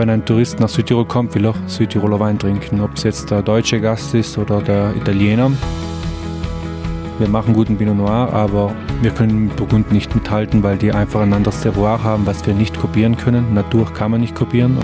[0.00, 2.80] wenn ein Tourist nach Südtirol kommt, will er Südtiroler Wein trinken.
[2.80, 5.52] Ob es jetzt der deutsche Gast ist oder der Italiener.
[7.18, 11.20] Wir machen guten Pinot Noir, aber wir können mit Burgund nicht mithalten, weil die einfach
[11.20, 13.52] ein anderes Terroir haben, was wir nicht kopieren können.
[13.52, 14.78] Natur kann man nicht kopieren.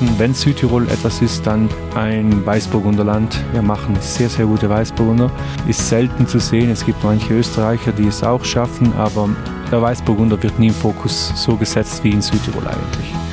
[0.00, 3.38] Und wenn Südtirol etwas ist, dann ein Weißburgunderland.
[3.52, 5.30] Wir machen sehr, sehr gute Weißburgunder.
[5.68, 6.70] Ist selten zu sehen.
[6.70, 9.28] Es gibt manche Österreicher, die es auch schaffen, aber
[9.70, 13.25] der Weißburgunder wird nie im Fokus so gesetzt wie in Südtirol eigentlich.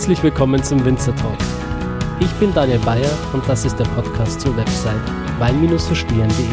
[0.00, 1.36] Herzlich willkommen zum Winzer Talk.
[2.20, 5.06] Ich bin Daniel Bayer und das ist der Podcast zur Website
[5.38, 6.46] wein-verstehen.de.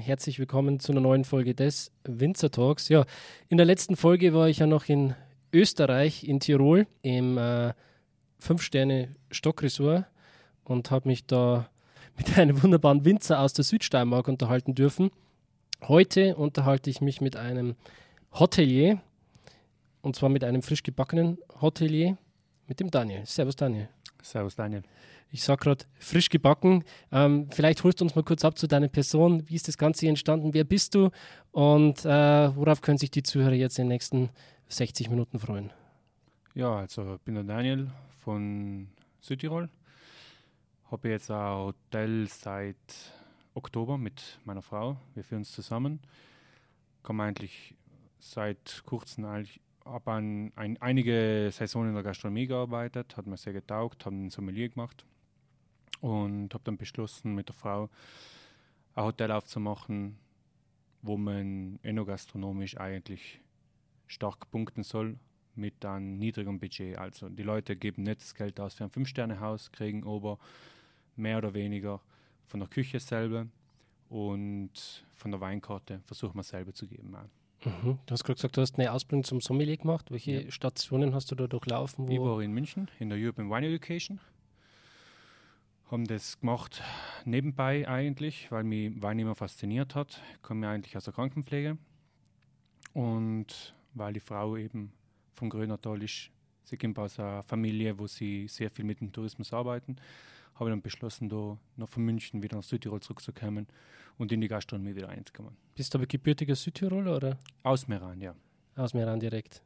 [0.00, 2.88] Herzlich willkommen zu einer neuen Folge des Winzer Talks.
[2.88, 3.04] Ja,
[3.50, 5.14] in der letzten Folge war ich ja noch in
[5.52, 7.74] Österreich, in Tirol, im äh,
[8.42, 10.06] 5-Sterne-Stockresort
[10.64, 11.68] und habe mich da
[12.16, 15.10] mit einem wunderbaren Winzer aus der Südsteiermark unterhalten dürfen.
[15.88, 17.74] Heute unterhalte ich mich mit einem
[18.32, 19.00] Hotelier
[20.00, 22.16] und zwar mit einem frisch gebackenen Hotelier,
[22.68, 23.26] mit dem Daniel.
[23.26, 23.88] Servus Daniel.
[24.22, 24.84] Servus Daniel.
[25.32, 26.84] Ich sage gerade frisch gebacken.
[27.10, 29.48] Ähm, vielleicht holst du uns mal kurz ab zu deiner Person.
[29.48, 30.54] Wie ist das Ganze entstanden?
[30.54, 31.10] Wer bist du?
[31.50, 34.30] Und äh, worauf können sich die Zuhörer jetzt in den nächsten
[34.68, 35.72] 60 Minuten freuen?
[36.54, 38.86] Ja, also ich bin der Daniel von
[39.20, 39.68] Südtirol.
[40.92, 42.76] Habe jetzt ein Hotel seit
[43.54, 44.96] Oktober mit meiner Frau.
[45.14, 46.00] Wir führen uns zusammen.
[47.02, 47.74] Komme eigentlich
[48.18, 53.52] seit kurzem eigentlich habe ein, ein, einige Saisonen in der Gastronomie gearbeitet, hat mir sehr
[53.52, 55.04] getaugt, habe ein Sommelier gemacht
[56.00, 57.88] und habe dann beschlossen, mit der Frau
[58.94, 60.16] ein Hotel aufzumachen,
[61.02, 63.40] wo man enogastronomisch eigentlich
[64.06, 65.18] stark punkten soll
[65.54, 66.96] mit einem niedrigen Budget.
[66.96, 70.38] Also die Leute geben nicht das Geld aus für ein Fünf-Sterne-Haus, kriegen aber
[71.16, 72.00] mehr oder weniger
[72.52, 73.46] von der Küche selber
[74.10, 74.72] und
[75.14, 77.16] von der Weinkarte versuchen wir selber zu geben.
[77.64, 77.98] Mhm.
[78.04, 80.10] Du hast gerade gesagt, du hast eine Ausbildung zum Sommelier gemacht.
[80.10, 80.50] Welche ja.
[80.50, 82.06] Stationen hast du da durchlaufen?
[82.10, 84.20] ich war in München in der European Wine Education.
[85.90, 86.82] Haben das gemacht
[87.24, 90.20] nebenbei eigentlich, weil mich Wein immer fasziniert hat.
[90.34, 91.78] Ich komme eigentlich aus der Krankenpflege
[92.92, 94.92] und weil die Frau eben
[95.32, 96.30] vom Grönertal ist,
[96.64, 99.96] sie kommt aus einer Familie, wo sie sehr viel mit dem Tourismus arbeiten
[100.62, 103.66] habe ich dann beschlossen, da noch von München wieder nach Südtirol zurückzukommen
[104.18, 105.56] und in die Gastronomie wieder einzukommen.
[105.74, 107.38] Bist du aber gebürtiger Südtiroler oder?
[107.62, 108.34] Aus Meran, ja.
[108.76, 109.62] Aus Meran direkt.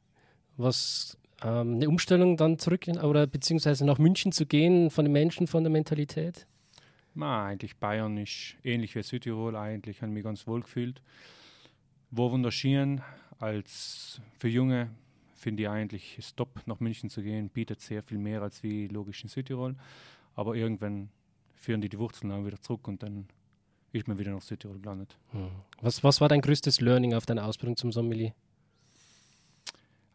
[0.57, 5.13] Was ähm, eine Umstellung dann zurück in, oder beziehungsweise nach München zu gehen von den
[5.13, 6.47] Menschen, von der Mentalität?
[7.15, 11.01] Na, eigentlich Bayern ist ähnlich wie Südtirol eigentlich, habe mich ganz wohl gefühlt.
[12.11, 13.03] Wo wunderschön,
[13.39, 14.91] als für Junge
[15.35, 18.89] finde ich eigentlich es top, nach München zu gehen, bietet sehr viel mehr als wie
[18.89, 19.77] logisch in Südtirol.
[20.37, 21.09] Aber irgendwann
[21.55, 23.27] führen die die Wurzeln auch wieder zurück und dann
[23.93, 25.19] ist man wieder nach Südtirol gelandet.
[25.33, 25.51] Hm.
[25.81, 28.35] Was, was war dein größtes Learning auf deiner Ausbildung zum Sommelier?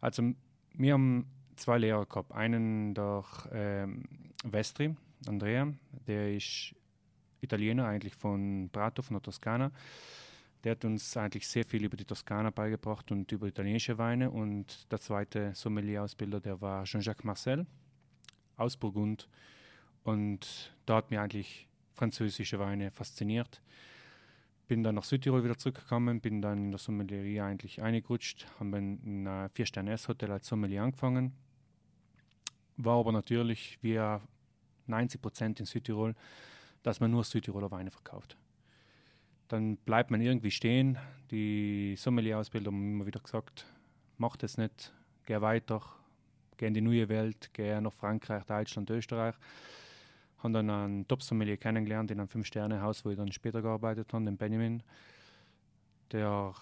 [0.00, 0.32] Also,
[0.74, 2.32] wir haben zwei Lehrer gehabt.
[2.32, 4.04] Einen der ähm,
[4.44, 4.94] Vestri,
[5.26, 5.72] Andrea,
[6.06, 6.74] der ist
[7.40, 9.72] Italiener, eigentlich von Prato, von der Toskana.
[10.64, 14.30] Der hat uns eigentlich sehr viel über die Toskana beigebracht und über italienische Weine.
[14.30, 17.66] Und der zweite Sommelier-Ausbilder, der war Jean-Jacques Marcel
[18.56, 19.28] aus Burgund.
[20.04, 23.60] Und da hat mich eigentlich französische Weine fasziniert.
[24.66, 29.26] Bin dann nach Südtirol wieder zurückgekommen, bin dann in der Sommelierie eigentlich eingerutscht, habe ein
[29.26, 31.32] äh, Vier-Sterne-S-Hotel als Sommelier angefangen.
[32.76, 34.00] War aber natürlich wie
[34.86, 36.14] 90 Prozent in Südtirol,
[36.82, 38.36] dass man nur Südtiroler Weine verkauft.
[39.48, 40.96] Dann bleibt man irgendwie stehen.
[41.30, 43.66] Die Sommelier-Ausbildung haben immer wieder gesagt,
[44.16, 44.92] mach das nicht,
[45.26, 45.82] geh weiter,
[46.56, 49.34] geh in die neue Welt, geh nach Frankreich, Deutschland, Österreich
[50.42, 54.36] habe dann einen Top-Sommelier kennengelernt in einem Fünf-Sterne-Haus, wo ich dann später gearbeitet habe, den
[54.36, 54.82] Benjamin,
[56.10, 56.54] der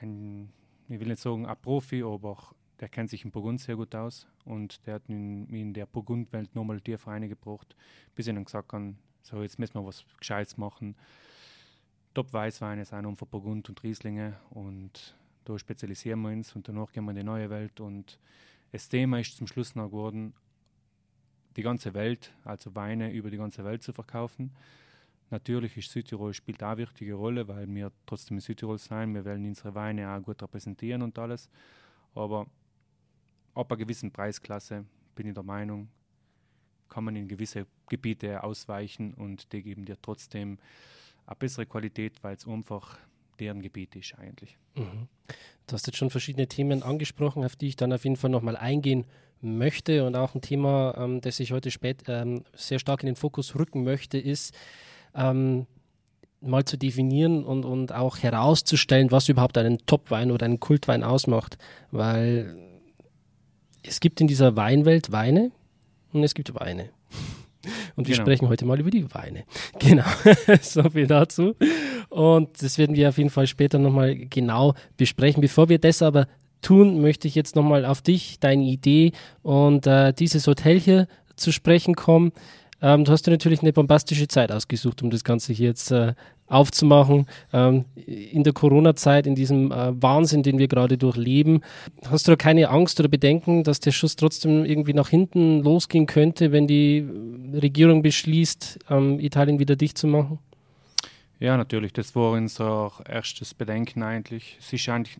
[0.00, 0.52] ein,
[0.88, 2.36] ich will nicht sagen ein Profi, aber
[2.80, 6.54] der kennt sich in Burgund sehr gut aus und der hat mich in der Burgund-Welt
[6.54, 7.76] nochmal tiefer reingebracht,
[8.14, 10.96] bis ich dann gesagt habe, so jetzt müssen wir was Gescheites machen.
[12.14, 17.04] Top-Weißweine sind um für Burgund und Rieslinge und da spezialisieren wir uns und danach gehen
[17.04, 18.18] wir in die neue Welt und
[18.72, 20.34] das Thema ist zum Schluss noch geworden,
[21.56, 24.52] die ganze Welt, also Weine über die ganze Welt zu verkaufen.
[25.30, 29.14] Natürlich ist Südtirol spielt auch eine wichtige Rolle, weil wir trotzdem in Südtirol sein.
[29.14, 31.48] Wir wollen unsere Weine auch gut repräsentieren und alles.
[32.14, 32.46] Aber
[33.54, 34.84] ab einer gewissen Preisklasse
[35.14, 35.88] bin ich der Meinung,
[36.88, 40.58] kann man in gewisse Gebiete ausweichen und die geben dir trotzdem
[41.26, 42.98] eine bessere Qualität, weil es einfach
[43.38, 44.58] deren Gebiet ist eigentlich.
[44.74, 45.08] Mhm.
[45.66, 48.56] Du hast jetzt schon verschiedene Themen angesprochen, auf die ich dann auf jeden Fall nochmal
[48.56, 49.06] eingehen
[49.42, 53.16] möchte und auch ein Thema, ähm, das ich heute spät ähm, sehr stark in den
[53.16, 54.54] Fokus rücken möchte, ist
[55.14, 55.66] ähm,
[56.40, 61.58] mal zu definieren und, und auch herauszustellen, was überhaupt einen Top-Wein oder einen Kultwein ausmacht,
[61.90, 62.56] weil
[63.82, 65.50] es gibt in dieser Weinwelt Weine
[66.12, 66.90] und es gibt Weine.
[67.94, 68.24] Und wir genau.
[68.24, 69.44] sprechen heute mal über die Weine.
[69.78, 70.04] Genau,
[70.62, 71.54] so viel dazu.
[72.08, 75.40] Und das werden wir auf jeden Fall später nochmal genau besprechen.
[75.40, 76.26] Bevor wir das aber
[76.62, 79.12] tun, möchte ich jetzt nochmal auf dich, deine Idee
[79.42, 82.32] und äh, dieses Hotel hier zu sprechen kommen.
[82.80, 86.14] Ähm, du hast dir natürlich eine bombastische Zeit ausgesucht, um das Ganze hier jetzt äh,
[86.48, 87.26] aufzumachen.
[87.52, 91.62] Ähm, in der Corona-Zeit, in diesem äh, Wahnsinn, den wir gerade durchleben,
[92.08, 96.06] hast du da keine Angst oder Bedenken, dass der Schuss trotzdem irgendwie nach hinten losgehen
[96.06, 97.06] könnte, wenn die
[97.54, 100.38] Regierung beschließt, ähm, Italien wieder dicht zu machen?
[101.38, 101.92] Ja, natürlich.
[101.92, 104.58] Das war unser erstes Bedenken eigentlich.
[104.58, 105.18] Ist eigentlich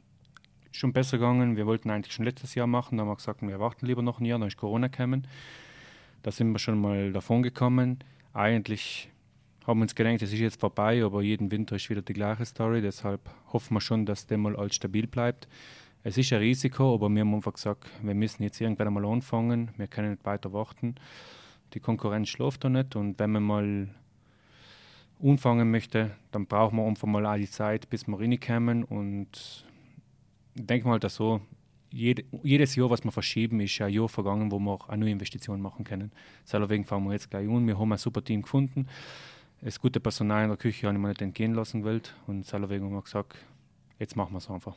[0.77, 1.57] schon besser gegangen.
[1.57, 4.21] Wir wollten eigentlich schon letztes Jahr machen, da haben wir gesagt, wir warten lieber noch
[4.21, 5.27] ein Jahr, dann ist Corona gekommen.
[6.23, 7.99] Da sind wir schon mal davon gekommen.
[8.33, 9.11] Eigentlich
[9.67, 12.45] haben wir uns gedacht, es ist jetzt vorbei, aber jeden Winter ist wieder die gleiche
[12.47, 12.81] Story.
[12.81, 13.21] Deshalb
[13.53, 15.49] hoffen wir schon, dass der mal alles stabil bleibt.
[16.05, 19.71] Es ist ein Risiko, aber wir haben einfach gesagt, wir müssen jetzt irgendwann einmal anfangen.
[19.77, 20.97] Wir können nicht weiter warten.
[21.75, 23.89] Die Konkurrenz schläft da nicht und wenn man mal
[25.23, 29.65] anfangen möchte, dann brauchen wir einfach mal all die Zeit, bis wir reinkommen und
[30.55, 31.41] denke mal, dass so
[31.91, 35.13] jede, jedes Jahr, was wir verschieben, ist ein Jahr vergangen, wo wir auch eine neue
[35.13, 36.11] Investition machen können.
[36.51, 37.67] Deswegen fangen wir jetzt gleich an.
[37.67, 38.87] Wir haben ein super Team gefunden.
[39.61, 42.03] Das gute Personal in der Küche habe ich mir nicht entgehen lassen will.
[42.27, 43.37] Und deswegen haben wir gesagt,
[43.99, 44.77] jetzt machen wir es einfach.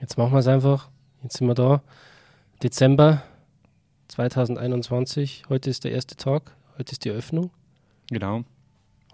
[0.00, 0.88] Jetzt machen wir es einfach.
[1.22, 1.82] Jetzt sind wir da.
[2.62, 3.22] Dezember
[4.08, 5.44] 2021.
[5.48, 6.56] Heute ist der erste Tag.
[6.78, 7.50] Heute ist die Eröffnung.
[8.10, 8.44] Genau.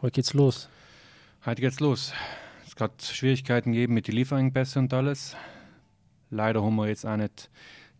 [0.00, 0.68] Heute geht's los.
[1.44, 2.12] Heute geht's los.
[2.66, 5.36] Es hat Schwierigkeiten gegeben mit den Lieferengpässen und alles.
[6.34, 7.48] Leider haben wir jetzt auch nicht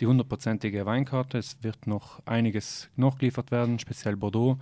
[0.00, 1.38] die hundertprozentige Weinkarte.
[1.38, 4.58] Es wird noch einiges nachgeliefert werden, speziell Bordeaux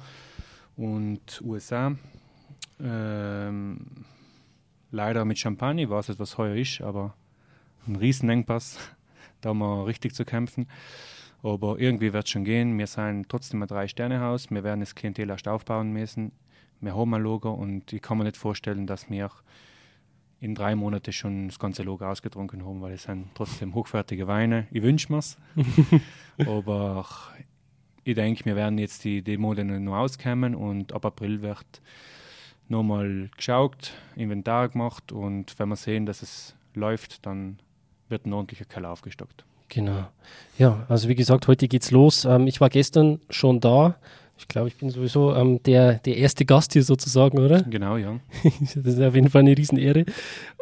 [0.76, 1.96] und USA.
[2.78, 3.78] Ähm,
[4.90, 7.14] leider mit Champagner, was heuer ist, aber
[7.86, 8.78] ein Riesenengpass,
[9.40, 10.66] da haben wir richtig zu kämpfen.
[11.42, 12.78] Aber irgendwie wird es schon gehen.
[12.78, 14.50] Wir sind trotzdem ein Drei-Sterne-Haus.
[14.50, 16.32] Wir werden das Klientel erst aufbauen müssen.
[16.80, 19.30] Wir haben ein Logo und ich kann mir nicht vorstellen, dass wir
[20.42, 24.66] in drei Monaten schon das ganze Logo ausgetrunken haben, weil es sind trotzdem hochwertige Weine.
[24.72, 25.38] Ich wünsche mir's.
[26.38, 27.06] Aber
[28.02, 31.80] ich denke, wir werden jetzt die, die Mode noch auskommen und ab April wird
[32.68, 37.60] nochmal geschaut, Inventar gemacht und wenn wir sehen, dass es läuft, dann
[38.08, 39.44] wird ein ordentlicher Keller aufgestockt.
[39.68, 40.08] Genau.
[40.58, 42.24] Ja, also wie gesagt, heute geht's los.
[42.24, 43.94] Ähm, ich war gestern schon da.
[44.42, 47.62] Ich glaube, ich bin sowieso ähm, der, der erste Gast hier sozusagen, oder?
[47.62, 48.18] Genau, ja.
[48.74, 50.04] das ist auf jeden Fall eine Riesenehre.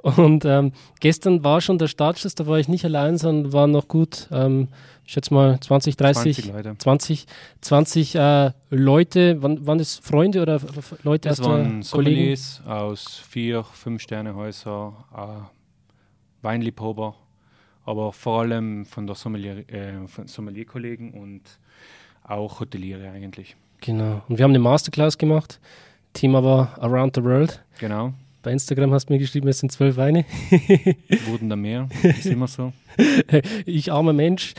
[0.03, 3.89] Und ähm, gestern war schon der Startschuss, da war ich nicht allein, sondern waren noch
[3.89, 4.69] gut, ähm,
[5.07, 6.79] ich schätze mal 20, 30, 20 Leute.
[6.79, 7.27] 20,
[7.63, 9.43] 20 äh, Leute.
[9.43, 10.61] Waren, waren das Freunde oder
[11.03, 12.39] Leute das aus waren Kollegen?
[12.67, 17.17] aus vier, fünf Sternehäuser, äh, Weinliebhaber,
[17.87, 19.95] aber vor allem von der Sommelier, äh,
[20.27, 21.43] Sommelierkollegen und
[22.23, 23.57] auch Hoteliere eigentlich.
[23.81, 24.23] Genau.
[24.29, 25.61] Und wir haben eine Masterclass gemacht.
[26.13, 27.65] Thema war Around the World.
[27.79, 28.13] Genau.
[28.43, 30.25] Bei Instagram hast du mir geschrieben, es sind zwölf Weine.
[31.27, 31.89] Wurden da mehr?
[32.03, 32.73] Ist immer so.
[33.67, 34.55] ich armer Mensch.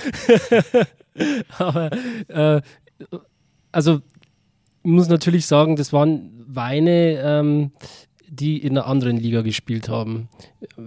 [1.58, 1.90] Aber
[2.28, 2.62] äh,
[3.72, 4.02] also
[4.84, 7.72] ich muss natürlich sagen, das waren Weine, ähm,
[8.32, 10.30] die in einer anderen Liga gespielt haben.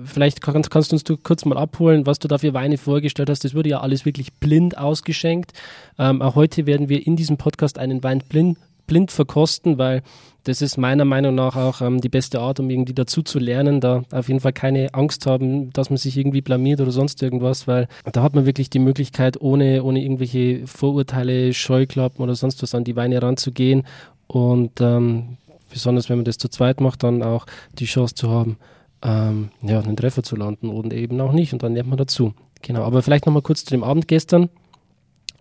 [0.05, 3.29] Vielleicht kannst, kannst du uns du kurz mal abholen, was du da für Weine vorgestellt
[3.29, 3.45] hast.
[3.45, 5.53] Das wurde ja alles wirklich blind ausgeschenkt.
[5.99, 10.03] Ähm, auch heute werden wir in diesem Podcast einen Wein blind, blind verkosten, weil
[10.45, 13.81] das ist meiner Meinung nach auch ähm, die beste Art, um irgendwie dazu zu lernen.
[13.81, 17.69] Da auf jeden Fall keine Angst haben, dass man sich irgendwie blamiert oder sonst irgendwas,
[17.69, 22.75] weil da hat man wirklich die Möglichkeit, ohne, ohne irgendwelche Vorurteile, Scheuklappen oder sonst was
[22.75, 23.83] an die Weine ranzugehen.
[24.27, 25.37] Und ähm,
[25.75, 28.57] besonders wenn man das zu zweit macht, dann auch die Chance zu haben,
[29.02, 32.33] ähm, ja, einen Treffer zu landen oder eben auch nicht und dann lernt man dazu.
[32.62, 34.49] Genau, aber vielleicht nochmal kurz zu dem Abend gestern.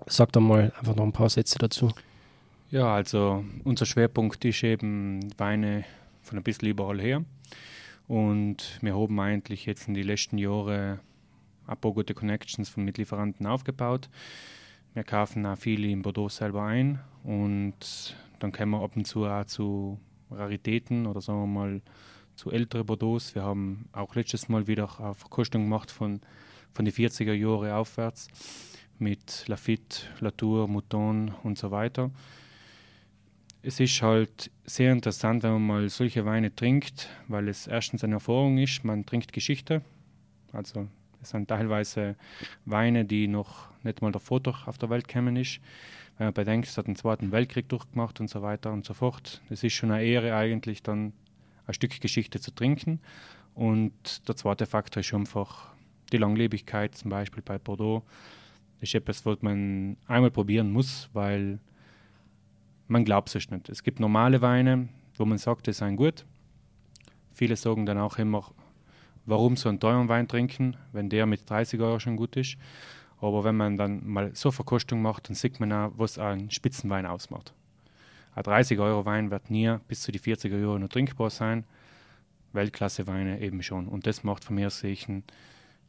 [0.08, 1.92] Sag doch mal einfach noch ein paar Sätze dazu.
[2.72, 5.86] Ja, also unser Schwerpunkt ist eben Weine
[6.24, 7.24] von ein bisschen überall her.
[8.08, 11.00] Und wir haben eigentlich jetzt in den letzten Jahren
[11.68, 14.10] ein paar gute Connections von Mitlieferanten aufgebaut.
[14.96, 19.26] Wir kaufen auch viele in Bordeaux selber ein und dann kommen wir ab und zu
[19.26, 20.00] auch zu
[20.34, 21.82] Raritäten oder sagen wir mal
[22.36, 23.20] zu älteren Bordeaux.
[23.34, 26.22] Wir haben auch letztes Mal wieder eine Verkostung gemacht von,
[26.74, 28.28] von den 40er Jahren aufwärts
[29.00, 32.12] mit Lafitte, Latour, Mouton und so weiter.
[33.62, 38.16] es ist halt sehr interessant, wenn man mal solche Weine trinkt, weil es erstens eine
[38.16, 39.82] Erfahrung ist, man trinkt Geschichte.
[40.52, 40.88] Also
[41.22, 42.16] es sind teilweise
[42.66, 45.60] Weine, die noch nicht mal der Foto auf der Welt kämen ist.
[46.18, 49.42] Wenn man bedenkt, es hat den Zweiten Weltkrieg durchgemacht und so weiter und so fort.
[49.50, 51.14] Es ist schon eine Ehre eigentlich dann
[51.66, 53.00] ein Stück Geschichte zu trinken.
[53.56, 55.74] Und der zweite Faktor ist einfach
[56.12, 58.04] die Langlebigkeit, zum Beispiel bei Bordeaux.
[58.80, 61.60] Das ist etwas, was man einmal probieren muss, weil
[62.88, 63.70] man glaubt es nicht.
[63.70, 66.26] Es gibt normale Weine, wo man sagt, die sind gut.
[67.32, 68.52] Viele sagen dann auch immer,
[69.26, 72.58] warum so einen teuren Wein trinken, wenn der mit 30 Euro schon gut ist.
[73.24, 77.06] Aber wenn man dann mal so Verkostung macht, dann sieht man auch, was ein Spitzenwein
[77.06, 77.54] ausmacht.
[78.36, 81.64] Ein 30 Euro Wein wird nie bis zu die 40 Euro noch trinkbar sein.
[82.52, 83.88] Weltklasse-Weine eben schon.
[83.88, 85.22] Und das macht von mir sicher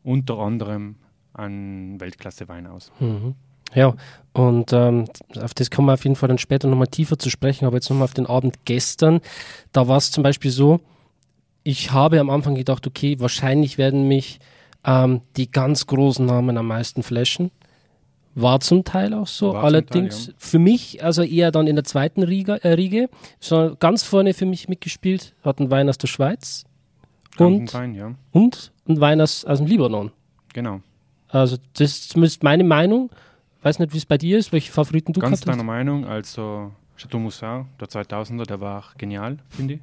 [0.03, 0.97] unter anderem
[1.33, 2.93] einen Weltklasse-Wein aus.
[3.01, 3.35] Mhm.
[3.75, 3.95] Ja,
[4.33, 5.07] und ähm,
[5.41, 7.91] auf das kommen wir auf jeden Fall dann später nochmal tiefer zu sprechen, aber jetzt
[7.91, 9.21] nochmal auf den Abend gestern.
[9.73, 10.81] Da war es zum Beispiel so,
[11.65, 14.39] ich habe am Anfang gedacht, okay, wahrscheinlich werden mich
[14.85, 17.51] ähm, die ganz großen Namen am meisten flashen.
[18.37, 19.53] War zum Teil auch so.
[19.53, 20.39] War Allerdings Teil, ja.
[20.39, 24.47] für mich, also eher dann in der zweiten Riege, äh, Riege, so ganz vorne für
[24.47, 26.65] mich mitgespielt, hat ein Wein aus der Schweiz
[27.39, 28.15] und, Wein, ja.
[28.33, 30.11] und ein Wein aus, aus dem Libanon.
[30.53, 30.81] Genau.
[31.29, 33.11] Also das ist zumindest meine Meinung.
[33.63, 37.19] Weiß nicht, wie es bei dir ist, welche Favoriten du Ganz deiner Meinung, also Chateau
[37.19, 39.81] Moussard, der 2000er, der war genial, finde ich.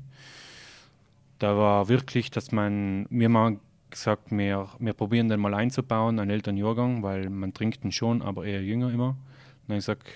[1.39, 3.58] Da war wirklich, dass man mir mal
[3.91, 8.21] gesagt, wir, wir probieren den mal einzubauen, einen älteren Jahrgang, weil man trinkt ihn schon,
[8.21, 9.10] aber eher jünger immer.
[9.10, 9.17] Und
[9.67, 10.07] dann ich gesagt,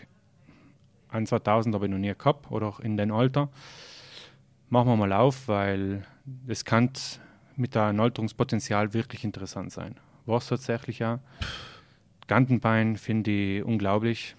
[1.09, 3.49] ein 2000 habe ich noch nie gehabt oder auch in dem Alter.
[4.69, 6.05] Machen wir mal auf, weil
[6.47, 6.89] es kann
[7.55, 9.95] mit einem Alterungspotenzial wirklich interessant sein.
[10.25, 11.19] War es tatsächlich ja.
[12.27, 14.35] Gantenbein finde ich unglaublich.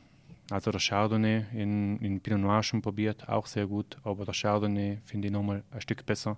[0.51, 4.99] Also der Chardonnay in, in Pinot Noir schon probiert, auch sehr gut, aber der Chardonnay
[5.05, 6.37] finde ich nochmal ein Stück besser.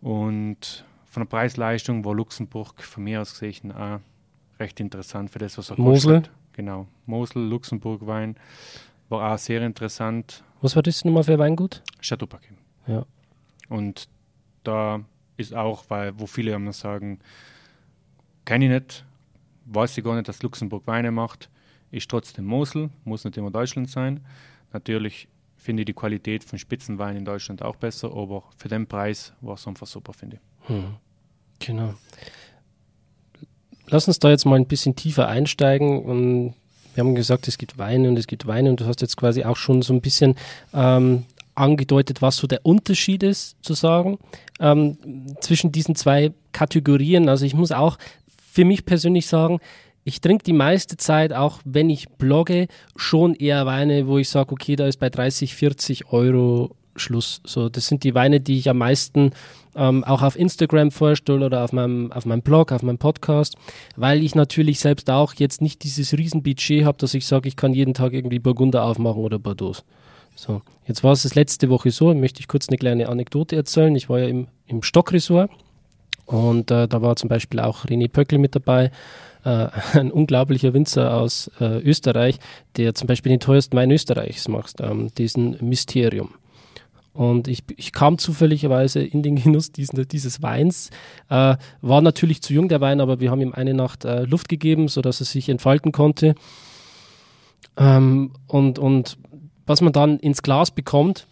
[0.00, 3.98] Und von der Preis-Leistung war Luxemburg von mir aus gesehen auch
[4.60, 6.20] recht interessant für das, was er Mosel?
[6.20, 6.34] kostet.
[6.52, 8.36] Genau, Mosel, Luxemburg-Wein
[9.08, 10.44] war auch sehr interessant.
[10.60, 11.82] Was war das nochmal für Weingut?
[12.00, 12.54] Chateau Paquet.
[12.86, 13.04] Ja.
[13.68, 14.08] Und
[14.62, 15.00] da
[15.36, 17.18] ist auch, weil wo viele immer sagen,
[18.44, 19.04] kenne ich nicht,
[19.66, 21.50] weiß ich gar nicht, dass Luxemburg Weine macht,
[21.90, 24.20] ist trotzdem Mosel, muss nicht immer Deutschland sein.
[24.72, 25.28] Natürlich
[25.60, 29.54] finde ich die Qualität von Spitzenwein in Deutschland auch besser, aber für den Preis war
[29.54, 30.68] es einfach super, finde ich.
[30.68, 30.96] Hm.
[31.58, 31.94] Genau.
[33.88, 36.54] Lass uns da jetzt mal ein bisschen tiefer einsteigen und
[36.94, 39.44] wir haben gesagt, es gibt Weine und es gibt Weine und du hast jetzt quasi
[39.44, 40.34] auch schon so ein bisschen
[40.72, 41.24] ähm,
[41.54, 44.18] angedeutet, was so der Unterschied ist, zu sagen,
[44.60, 44.96] ähm,
[45.40, 47.28] zwischen diesen zwei Kategorien.
[47.28, 47.98] Also ich muss auch
[48.52, 49.60] für mich persönlich sagen,
[50.04, 54.52] ich trinke die meiste Zeit, auch wenn ich blogge, schon eher Weine, wo ich sage,
[54.52, 57.40] okay, da ist bei 30, 40 Euro Schluss.
[57.46, 59.32] So, das sind die Weine, die ich am meisten
[59.74, 63.56] ähm, auch auf Instagram vorstelle oder auf meinem, auf meinem Blog, auf meinem Podcast,
[63.96, 67.72] weil ich natürlich selbst auch jetzt nicht dieses Riesenbudget habe, dass ich sage, ich kann
[67.72, 69.82] jeden Tag irgendwie Burgunder aufmachen oder Bordeaux.
[70.34, 73.94] So, jetzt war es das letzte Woche so, möchte ich kurz eine kleine Anekdote erzählen.
[73.94, 75.50] Ich war ja im, im Stockresort
[76.26, 78.90] und äh, da war zum Beispiel auch René Pöckel mit dabei,
[79.44, 82.38] äh, ein unglaublicher Winzer aus äh, Österreich,
[82.76, 86.30] der zum Beispiel den teuersten Wein Österreichs macht, ähm, diesen Mysterium.
[87.12, 90.90] Und ich, ich kam zufälligerweise in den Genuss diesen, dieses Weins.
[91.28, 94.48] Äh, war natürlich zu jung der Wein, aber wir haben ihm eine Nacht äh, Luft
[94.48, 96.34] gegeben, sodass er sich entfalten konnte.
[97.76, 99.18] Ähm, und, und
[99.66, 101.26] was man dann ins Glas bekommt,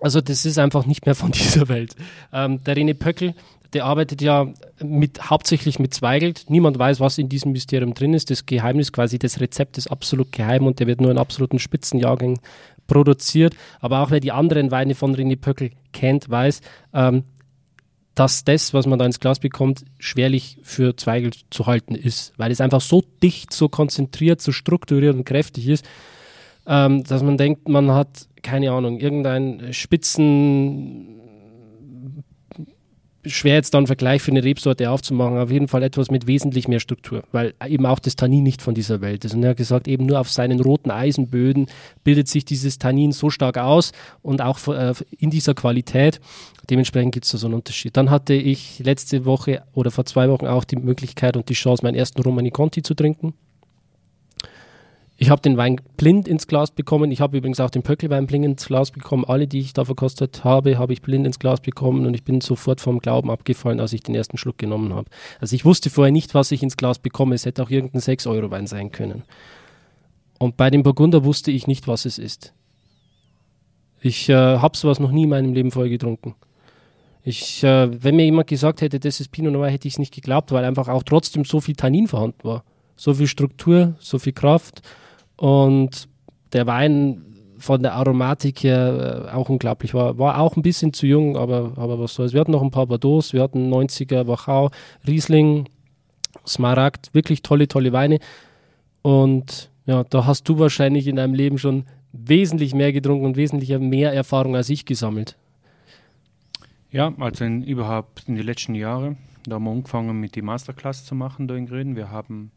[0.00, 1.96] also das ist einfach nicht mehr von dieser Welt.
[2.32, 3.34] Ähm, der René Pöckel,
[3.76, 6.46] der arbeitet ja mit, hauptsächlich mit Zweigelt.
[6.48, 8.30] Niemand weiß, was in diesem Mysterium drin ist.
[8.30, 12.38] Das Geheimnis, quasi das Rezept ist absolut geheim und der wird nur in absoluten Spitzenjahrgängen
[12.86, 13.54] produziert.
[13.80, 16.62] Aber auch wer die anderen Weine von René Pöckel kennt, weiß,
[16.94, 17.24] ähm,
[18.14, 22.50] dass das, was man da ins Glas bekommt, schwerlich für Zweigelt zu halten ist, weil
[22.50, 25.84] es einfach so dicht, so konzentriert, so strukturiert und kräftig ist,
[26.66, 31.16] ähm, dass man denkt, man hat, keine Ahnung, irgendein Spitzen
[33.26, 36.68] schwer jetzt dann einen Vergleich für eine Rebsorte aufzumachen, auf jeden Fall etwas mit wesentlich
[36.68, 39.34] mehr Struktur, weil eben auch das Tannin nicht von dieser Welt ist.
[39.34, 41.66] Und er hat gesagt, eben nur auf seinen roten Eisenböden
[42.04, 43.92] bildet sich dieses Tannin so stark aus
[44.22, 46.20] und auch äh, in dieser Qualität.
[46.70, 47.96] Dementsprechend gibt es da so einen Unterschied.
[47.96, 51.84] Dann hatte ich letzte Woche oder vor zwei Wochen auch die Möglichkeit und die Chance,
[51.84, 53.34] meinen ersten Romani Conti zu trinken.
[55.18, 57.10] Ich habe den Wein blind ins Glas bekommen.
[57.10, 59.24] Ich habe übrigens auch den Pöckelwein blind ins Glas bekommen.
[59.24, 62.42] Alle, die ich da verkostet habe, habe ich blind ins Glas bekommen und ich bin
[62.42, 65.08] sofort vom Glauben abgefallen, als ich den ersten Schluck genommen habe.
[65.40, 67.34] Also ich wusste vorher nicht, was ich ins Glas bekomme.
[67.34, 69.22] Es hätte auch irgendein 6-Euro-Wein sein können.
[70.38, 72.52] Und bei dem Burgunder wusste ich nicht, was es ist.
[74.02, 76.34] Ich äh, habe sowas noch nie in meinem Leben vorher getrunken.
[77.24, 80.14] Ich, äh, wenn mir jemand gesagt hätte, das ist Pinot Noir, hätte ich es nicht
[80.14, 82.64] geglaubt, weil einfach auch trotzdem so viel Tannin vorhanden war.
[82.96, 84.82] So viel Struktur, so viel Kraft
[85.36, 86.08] und
[86.52, 87.22] der Wein
[87.58, 90.18] von der Aromatik her äh, auch unglaublich war.
[90.18, 92.32] War auch ein bisschen zu jung, aber, aber was soll's.
[92.32, 94.70] Wir hatten noch ein paar Bordeaux, wir hatten 90er Wachau,
[95.06, 95.68] Riesling,
[96.46, 98.18] Smaragd, wirklich tolle, tolle Weine.
[99.02, 103.76] Und ja, da hast du wahrscheinlich in deinem Leben schon wesentlich mehr getrunken und wesentlich
[103.78, 105.36] mehr Erfahrung als ich gesammelt.
[106.90, 109.16] Ja, also in, überhaupt in den letzten Jahren,
[109.46, 111.96] da haben wir angefangen mit die Masterclass zu machen da in Grün.
[111.96, 112.52] Wir haben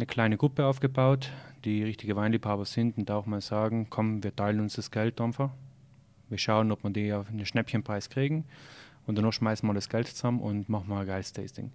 [0.00, 1.30] eine kleine Gruppe aufgebaut,
[1.66, 5.50] die richtige Weinliebhaber sind und auch mal sagen, komm, wir teilen uns das Geld einfach.
[6.30, 8.46] Wir schauen, ob wir die auf einen Schnäppchenpreis kriegen
[9.06, 11.70] und danach schmeißen wir das Geld zusammen und machen mal ein geiles Tasting.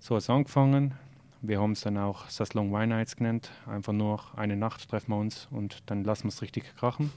[0.00, 0.92] So hat es angefangen.
[1.40, 3.50] Wir haben es dann auch Saslong Wine Nights genannt.
[3.66, 7.10] Einfach nur eine Nacht treffen wir uns und dann lassen wir es richtig krachen.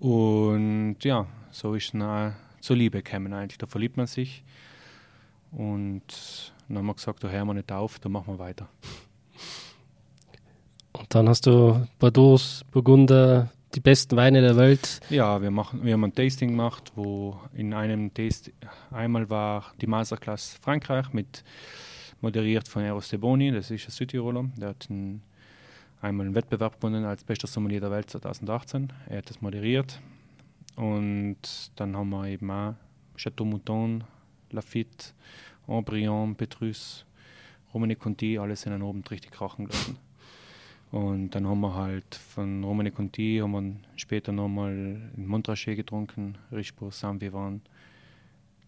[0.00, 3.58] Und ja, so ist es zur Liebe gekommen eigentlich.
[3.58, 4.42] Da verliebt man sich.
[5.52, 8.68] Und dann haben wir gesagt, da hören wir nicht auf, da machen wir weiter.
[10.92, 15.00] Und dann hast du Bordeaux, Burgunder, die besten Weine der Welt.
[15.10, 18.52] Ja, wir, machen, wir haben ein Tasting gemacht, wo in einem Taste
[18.90, 21.44] einmal war die Masterclass Frankreich mit
[22.20, 24.44] moderiert von Eros de Boni, das ist ein Südtiroler.
[24.56, 25.22] Der hat einen,
[26.00, 28.92] einmal einen Wettbewerb gewonnen als bester Sommelier der Welt 2018.
[29.08, 30.00] Er hat das moderiert.
[30.76, 31.38] Und
[31.76, 32.74] dann haben wir eben auch
[33.16, 34.04] Chateau Mouton,
[34.50, 35.12] Lafitte,
[35.68, 37.04] Embryon, Petrus,
[37.72, 39.96] Romane Conti, alles in einen oben richtig krachen gelassen.
[40.90, 46.36] Und dann haben wir halt von Romane Conti haben wir später nochmal in Montrachet getrunken,
[46.52, 47.62] Richebourg, Saint-Vivant.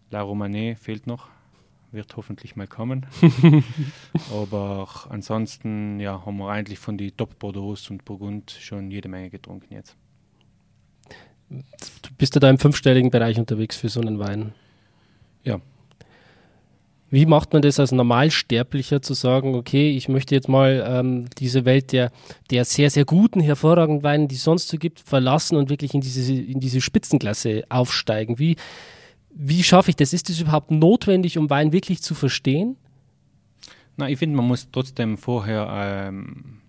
[0.09, 1.27] La Romanée fehlt noch,
[1.91, 3.05] wird hoffentlich mal kommen.
[4.31, 9.29] Aber ansonsten ja, haben wir eigentlich von den Top Bordeaux und Burgund schon jede Menge
[9.29, 9.95] getrunken jetzt.
[11.49, 14.55] Du bist ja da im fünfstelligen Bereich unterwegs für so einen Wein.
[15.43, 15.61] Ja,
[17.09, 21.63] wie macht man das als Normalsterblicher zu sagen, okay, ich möchte jetzt mal ähm, diese
[21.63, 22.11] Welt der,
[22.49, 26.01] der sehr, sehr guten, hervorragenden Weine, die es sonst so gibt, verlassen und wirklich in
[26.01, 28.39] diese, in diese Spitzenklasse aufsteigen?
[28.39, 28.55] Wie,
[29.29, 30.13] wie schaffe ich das?
[30.13, 32.75] Ist das überhaupt notwendig, um Wein wirklich zu verstehen?
[33.97, 36.61] Na, ich finde, man muss trotzdem vorher ähm,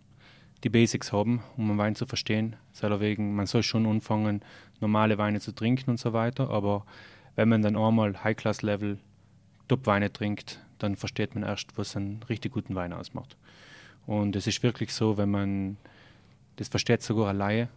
[0.64, 2.57] die Basics haben, um einen Wein zu verstehen.
[2.81, 4.42] Wegen, man soll schon anfangen,
[4.81, 6.85] normale Weine zu trinken und so weiter, aber
[7.37, 8.99] wenn man dann einmal High-Class-Level
[9.68, 13.37] Top-Weine trinkt, dann versteht man erst, was einen richtig guten Wein ausmacht.
[14.07, 15.76] Und es ist wirklich so, wenn man,
[16.57, 17.68] das versteht sogar alleine,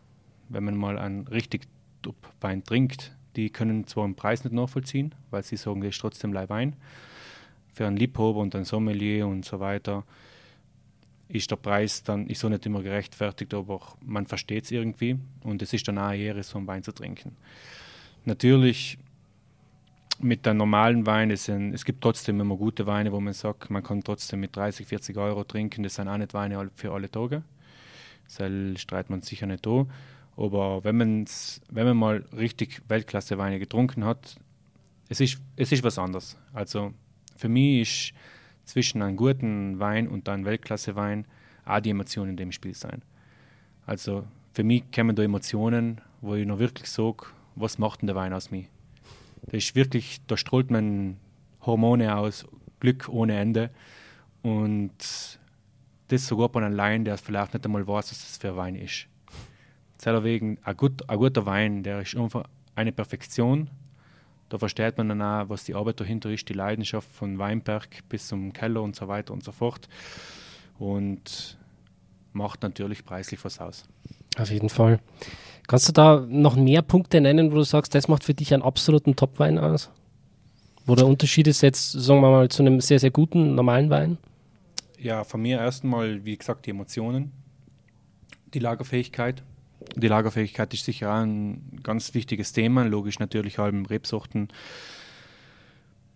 [0.49, 1.67] wenn man mal einen richtig
[2.01, 6.33] Top-Wein trinkt, die können zwar den Preis nicht nachvollziehen, weil sie sagen, das ist trotzdem
[6.33, 6.75] Wein.
[7.73, 10.03] Für einen Liebhaber und einen Sommelier und so weiter
[11.29, 15.61] ist der Preis dann ist so nicht immer gerechtfertigt, aber man versteht es irgendwie und
[15.61, 17.35] es ist dann auch eine Ehre, so einen Wein zu trinken.
[18.25, 18.97] Natürlich
[20.19, 23.69] mit der normalen Wein, es, sind, es gibt trotzdem immer gute Weine, wo man sagt,
[23.69, 25.83] man kann trotzdem mit 30, 40 Euro trinken.
[25.83, 27.43] Das sind auch nicht Weine für alle Tage.
[28.25, 29.85] Das streitet man sicher nicht da.
[30.37, 31.25] Aber wenn,
[31.69, 34.37] wenn man mal richtig Weltklasse-Weine getrunken hat,
[35.09, 36.37] es ist, es ist was anderes.
[36.53, 36.93] Also
[37.35, 38.13] für mich ist
[38.65, 41.25] zwischen einem guten Wein und einem Weltklasse-Wein
[41.65, 43.01] auch die Emotionen in dem Spiel sein.
[43.85, 48.15] Also für mich kommen da Emotionen, wo ich noch wirklich sage, was macht denn der
[48.15, 48.65] Wein aus mir?
[49.47, 51.17] Da ist wirklich, da strahlt man
[51.61, 52.45] Hormone aus,
[52.79, 53.71] Glück ohne Ende.
[54.41, 54.93] Und
[56.07, 58.75] das sogar bei einem Laien, der vielleicht nicht einmal weiß, was das für ein Wein
[58.75, 59.07] ist.
[60.03, 63.69] Deswegen, ein, gut, ein guter Wein, der ist einfach eine Perfektion.
[64.47, 68.27] Da versteht man dann auch, was die Arbeit dahinter ist, die Leidenschaft von Weinberg bis
[68.27, 69.87] zum Keller und so weiter und so fort.
[70.79, 71.57] Und
[72.33, 73.87] macht natürlich preislich was aus.
[74.37, 74.99] Auf jeden Fall.
[75.67, 78.63] Kannst du da noch mehr Punkte nennen, wo du sagst, das macht für dich einen
[78.63, 79.91] absoluten Top-Wein aus?
[80.85, 84.17] Wo der Unterschied ist jetzt, sagen wir mal, zu einem sehr, sehr guten, normalen Wein?
[84.97, 87.31] Ja, von mir erstmal, wie gesagt, die Emotionen,
[88.53, 89.43] die Lagerfähigkeit.
[89.95, 92.83] Die Lagerfähigkeit ist sicher auch ein ganz wichtiges Thema.
[92.83, 94.49] Logisch natürlich halben Rebsorten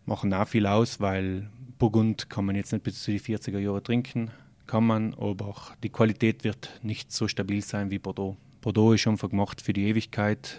[0.06, 1.49] machen auch viel aus, weil
[1.80, 4.32] Burgund kann man jetzt nicht bis zu die 40er Jahre trinken,
[4.67, 8.38] kann man, aber auch die Qualität wird nicht so stabil sein wie Bordeaux.
[8.62, 10.58] Bordeaux ist einfach gemacht für die Ewigkeit,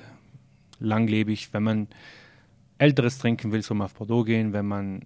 [0.78, 1.52] langlebig.
[1.52, 1.88] Wenn man
[2.78, 4.52] älteres trinken will, soll man auf Bordeaux gehen.
[4.52, 5.02] Wenn man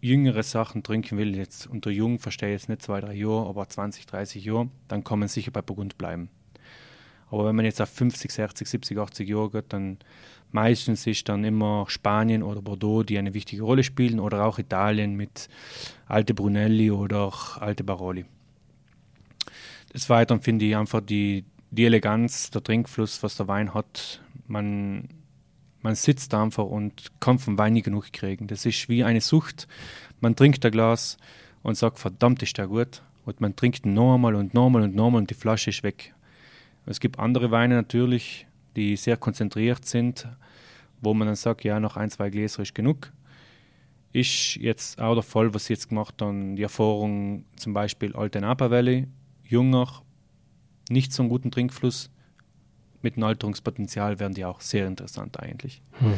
[0.00, 3.68] jüngere Sachen trinken will, jetzt unter jung verstehe ich jetzt nicht zwei, drei Jahre, aber
[3.68, 6.28] 20, 30 Jahre, dann kann man sicher bei Burgund bleiben.
[7.30, 9.98] Aber wenn man jetzt auf 50, 60, 70, 80 Jahre geht, dann
[10.54, 15.16] meistens ist dann immer Spanien oder Bordeaux, die eine wichtige Rolle spielen, oder auch Italien
[15.16, 15.48] mit
[16.06, 18.24] alte Brunelli oder alte Baroli.
[19.92, 25.08] Des Weiteren finde ich einfach die, die Eleganz, der Trinkfluss, was der Wein hat, man,
[25.82, 28.46] man sitzt einfach und kann vom Wein nie genug kriegen.
[28.46, 29.66] Das ist wie eine Sucht.
[30.20, 31.16] Man trinkt ein Glas
[31.62, 33.02] und sagt, verdammt ist der gut.
[33.24, 35.82] Und man trinkt noch einmal und noch einmal und noch einmal und die Flasche ist
[35.82, 36.14] weg.
[36.86, 40.28] Es gibt andere Weine natürlich, die sehr konzentriert sind,
[41.04, 43.12] wo man dann sagt, ja, noch ein, zwei Gläser ist genug.
[44.12, 48.40] Ist jetzt auch der Fall, was sie jetzt gemacht haben, die Erfahrung zum Beispiel Alte
[48.40, 49.08] Napa Valley,
[49.44, 50.02] junger,
[50.88, 52.10] nicht so einen guten Trinkfluss,
[53.02, 55.82] mit einem Alterungspotenzial wären die auch sehr interessant eigentlich.
[56.00, 56.14] Mhm.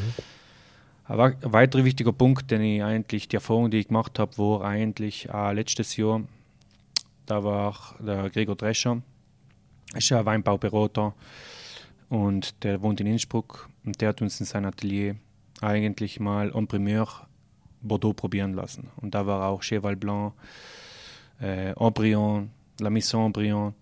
[1.05, 4.65] Aber ein weiterer wichtiger Punkt, den ich eigentlich, die Erfahrung, die ich gemacht habe, war
[4.65, 6.23] eigentlich äh, letztes Jahr,
[7.27, 9.03] da war der Gregor Drescher,
[9.95, 11.15] ist ja ein Weinbauberater
[12.09, 15.17] und der wohnt in Innsbruck und der hat uns in seinem Atelier
[15.61, 17.27] eigentlich mal en Primeur
[17.83, 18.91] Bordeaux probieren lassen.
[18.97, 20.35] Und da war auch Cheval Blanc,
[21.41, 23.75] äh, Embryon, La Mission Embryon.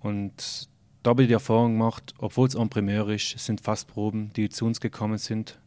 [0.00, 0.68] Und
[1.02, 4.66] da habe ich die Erfahrung gemacht, obwohl es en Primeur ist, sind Fassproben, die zu
[4.66, 5.58] uns gekommen sind,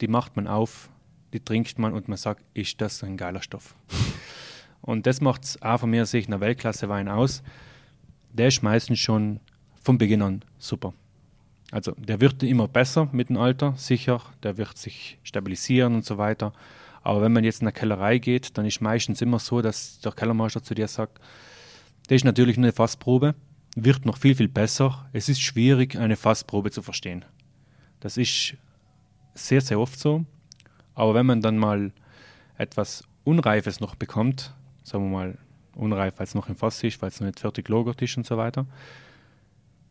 [0.00, 0.90] die macht man auf,
[1.32, 3.74] die trinkt man und man sagt, ist das ein geiler Stoff.
[4.80, 7.42] und das macht es auch von mir sich einer Weltklasse Wein aus.
[8.32, 9.40] Der ist meistens schon
[9.80, 10.92] von Beginn an super.
[11.72, 16.18] Also der wird immer besser mit dem Alter, sicher, der wird sich stabilisieren und so
[16.18, 16.52] weiter.
[17.02, 20.12] Aber wenn man jetzt in eine Kellerei geht, dann ist meistens immer so, dass der
[20.12, 21.18] Kellermeister zu dir sagt,
[22.08, 23.34] das ist natürlich nur eine Fassprobe,
[23.76, 25.08] wird noch viel, viel besser.
[25.12, 27.24] Es ist schwierig, eine Fassprobe zu verstehen.
[28.00, 28.56] Das ist
[29.34, 30.24] sehr, sehr oft so.
[30.94, 31.92] Aber wenn man dann mal
[32.58, 35.38] etwas Unreifes noch bekommt, sagen wir mal
[35.74, 38.26] unreif, weil es noch im Fass ist, weil es noch nicht fertig gelagert ist und
[38.26, 38.66] so weiter,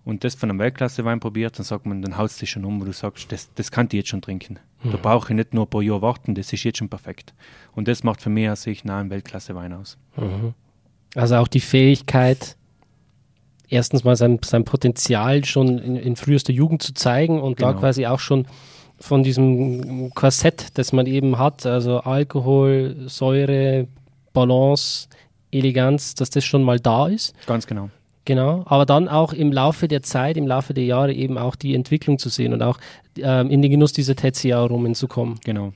[0.09, 2.81] und das von einem Weltklasse-Wein probiert, dann sagt man, dann haust du dich schon um,
[2.81, 4.57] wo du sagst, das, das kann ich jetzt schon trinken.
[4.83, 4.91] Mhm.
[4.91, 7.33] Da brauche ich nicht nur ein paar Jahre warten, das ist jetzt schon perfekt.
[7.75, 9.97] Und das macht für mich aus sich nah ein Weltklasse-Wein aus.
[10.17, 10.55] Mhm.
[11.13, 12.57] Also auch die Fähigkeit,
[13.69, 17.73] erstens mal sein, sein Potenzial schon in, in frühester Jugend zu zeigen und genau.
[17.73, 18.47] da quasi auch schon
[18.99, 23.87] von diesem Korsett, das man eben hat, also Alkohol, Säure,
[24.33, 25.07] Balance,
[25.51, 27.33] Eleganz, dass das schon mal da ist.
[27.45, 27.89] Ganz genau.
[28.25, 31.73] Genau, aber dann auch im Laufe der Zeit, im Laufe der Jahre eben auch die
[31.73, 32.77] Entwicklung zu sehen und auch
[33.17, 35.39] ähm, in den Genuss dieser Tetsia-Aromen zu kommen.
[35.43, 35.73] Genau,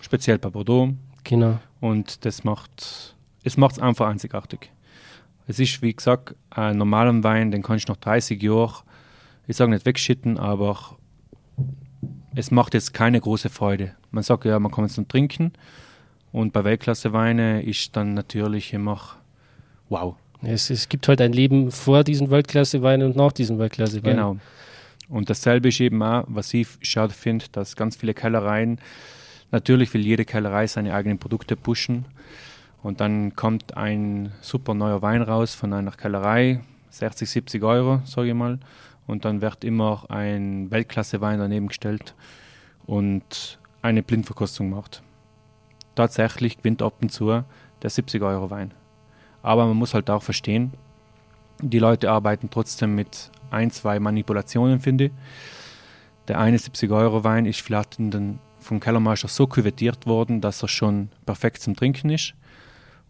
[0.00, 0.90] speziell bei Bordeaux.
[1.24, 1.58] Genau.
[1.80, 4.72] Und das macht es macht es einfach einzigartig.
[5.46, 8.82] Es ist, wie gesagt, ein normaler Wein, den kannst du noch 30 Jahre,
[9.46, 10.96] ich sage nicht wegschütten, aber
[12.34, 13.94] es macht jetzt keine große Freude.
[14.10, 15.52] Man sagt ja, man kann es nur trinken.
[16.32, 19.00] Und bei Weltklasse-Weine ist dann natürlich immer
[19.88, 20.16] wow.
[20.42, 24.16] Es, es gibt halt ein Leben vor diesen Weltklasse-Weinen und nach diesen Weltklasse-Weinen.
[24.16, 24.36] Genau.
[25.08, 28.80] Und dasselbe ist eben auch, was ich schade finde, dass ganz viele Kellereien,
[29.50, 32.06] natürlich will jede Kellerei seine eigenen Produkte pushen.
[32.82, 38.28] Und dann kommt ein super neuer Wein raus von einer Kellerei, 60, 70 Euro, sage
[38.28, 38.58] ich mal.
[39.06, 42.14] Und dann wird immer ein Weltklasse-Wein daneben gestellt
[42.86, 45.02] und eine Blindverkostung gemacht.
[45.94, 47.44] Tatsächlich gewinnt ab und zu
[47.82, 48.74] der 70 Euro Wein.
[49.46, 50.72] Aber man muss halt auch verstehen,
[51.62, 55.12] die Leute arbeiten trotzdem mit ein, zwei Manipulationen, finde ich.
[56.26, 61.62] Der eine 70-Euro-Wein ist vielleicht den, vom Kellermeister so küvettiert worden, dass er schon perfekt
[61.62, 62.34] zum Trinken ist.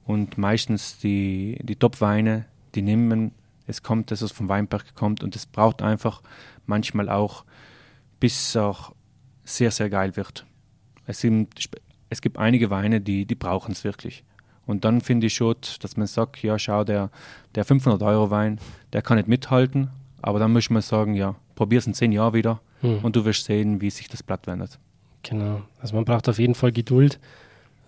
[0.04, 2.44] Und meistens die, die Top-Weine,
[2.74, 3.32] die nehmen,
[3.66, 6.20] es kommt, dass es vom Weinberg kommt und es braucht einfach
[6.66, 7.46] manchmal auch,
[8.20, 8.94] bis es auch
[9.42, 10.44] sehr, sehr geil wird.
[11.06, 11.70] Es, sind,
[12.10, 14.22] es gibt einige Weine, die, die brauchen es wirklich.
[14.66, 17.10] Und dann finde ich schon, dass man sagt, ja, schau, der,
[17.54, 18.58] der 500-Euro-Wein,
[18.92, 19.90] der kann nicht mithalten,
[20.22, 22.98] aber dann muss man sagen, ja, probier es in zehn Jahren wieder hm.
[23.02, 24.78] und du wirst sehen, wie sich das Blatt wendet.
[25.22, 27.18] Genau, also man braucht auf jeden Fall Geduld,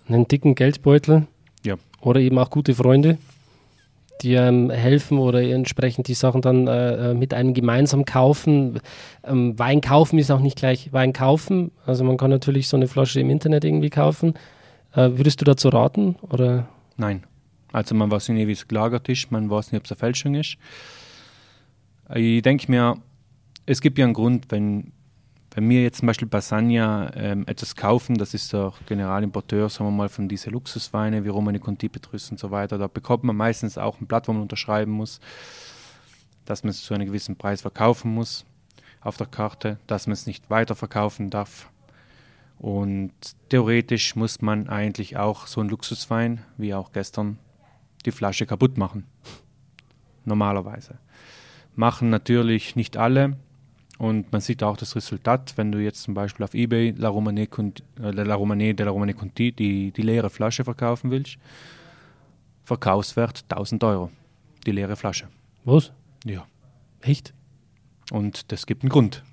[0.09, 1.27] einen dicken Geldbeutel
[1.65, 1.77] ja.
[2.01, 3.19] oder eben auch gute Freunde,
[4.23, 8.81] die einem helfen oder entsprechend die Sachen dann äh, äh, mit einem gemeinsam kaufen.
[9.25, 12.89] Ähm, Wein kaufen ist auch nicht gleich Wein kaufen, also man kann natürlich so eine
[12.89, 14.35] Flasche im Internet irgendwie kaufen,
[14.93, 16.17] äh, würdest du dazu raten?
[16.23, 16.69] Oder?
[16.97, 17.25] Nein.
[17.73, 20.35] Also man weiß nicht, wie es gelagert ist, man weiß nicht, ob es eine Fälschung
[20.35, 20.57] ist.
[22.15, 22.97] Ich denke mir,
[23.67, 24.93] es gibt ja einen Grund, wenn,
[25.55, 29.91] wenn wir jetzt zum Beispiel bei Sanya ähm, etwas kaufen, das ist der Generalimporteur, sagen
[29.91, 33.37] wir mal, von diesen Luxusweine wie Romani Conti, Petrus und so weiter, da bekommt man
[33.37, 35.21] meistens auch ein Blatt, wo man unterschreiben muss,
[36.47, 38.47] dass man es zu einem gewissen Preis verkaufen muss
[39.03, 41.69] auf der Karte, dass man es nicht weiterverkaufen darf
[42.59, 43.13] und
[43.49, 47.39] theoretisch muss man eigentlich auch so einen Luxuswein, wie auch gestern,
[48.05, 49.05] die Flasche kaputt machen.
[50.25, 50.99] Normalerweise.
[51.77, 53.37] Machen natürlich nicht alle.
[53.99, 57.43] Und man sieht auch das Resultat, wenn du jetzt zum Beispiel auf Ebay La Romane,
[57.43, 61.37] äh, La Romane de la Romane Conti die, die leere Flasche verkaufen willst.
[62.65, 64.11] Verkaufswert 1000 Euro.
[64.67, 65.29] Die leere Flasche.
[65.65, 65.93] Was?
[66.25, 66.47] Ja.
[67.01, 67.35] Echt?
[68.13, 69.25] Und das gibt einen Grund.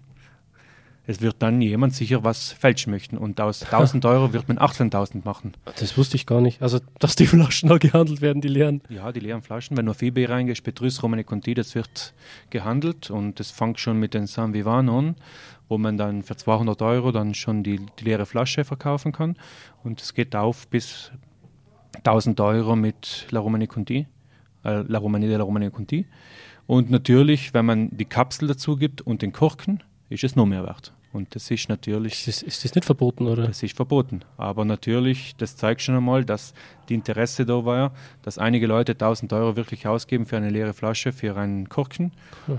[1.08, 5.24] Es wird dann jemand sicher was fälschen möchten und aus 1000 Euro wird man 18.000
[5.24, 5.54] machen.
[5.80, 6.62] Das wusste ich gar nicht.
[6.62, 8.82] Also, dass die Flaschen da gehandelt werden, die leeren.
[8.90, 9.78] Ja, die leeren Flaschen.
[9.78, 12.14] Wenn du auf eBay reingehst, Petrus Romane Conti, das wird
[12.50, 15.16] gehandelt und das fängt schon mit den San Vivan an,
[15.70, 19.38] wo man dann für 200 Euro dann schon die, die leere Flasche verkaufen kann.
[19.84, 21.12] Und es geht auf bis
[21.98, 24.08] 1000 Euro mit La Romane Conti,
[24.64, 26.08] äh, La Romanie de la Romane Conti.
[26.68, 30.64] Und natürlich, wenn man die Kapsel dazu gibt und den Korken, ist es noch mehr
[30.64, 30.94] wert.
[31.16, 32.12] Und das ist natürlich.
[32.14, 33.48] Ist das, ist das nicht verboten, oder?
[33.48, 34.20] Das ist verboten.
[34.36, 36.54] Aber natürlich, das zeigt schon einmal, dass
[36.90, 41.14] die Interesse da war, dass einige Leute 1000 Euro wirklich ausgeben für eine leere Flasche,
[41.14, 42.12] für einen Korken,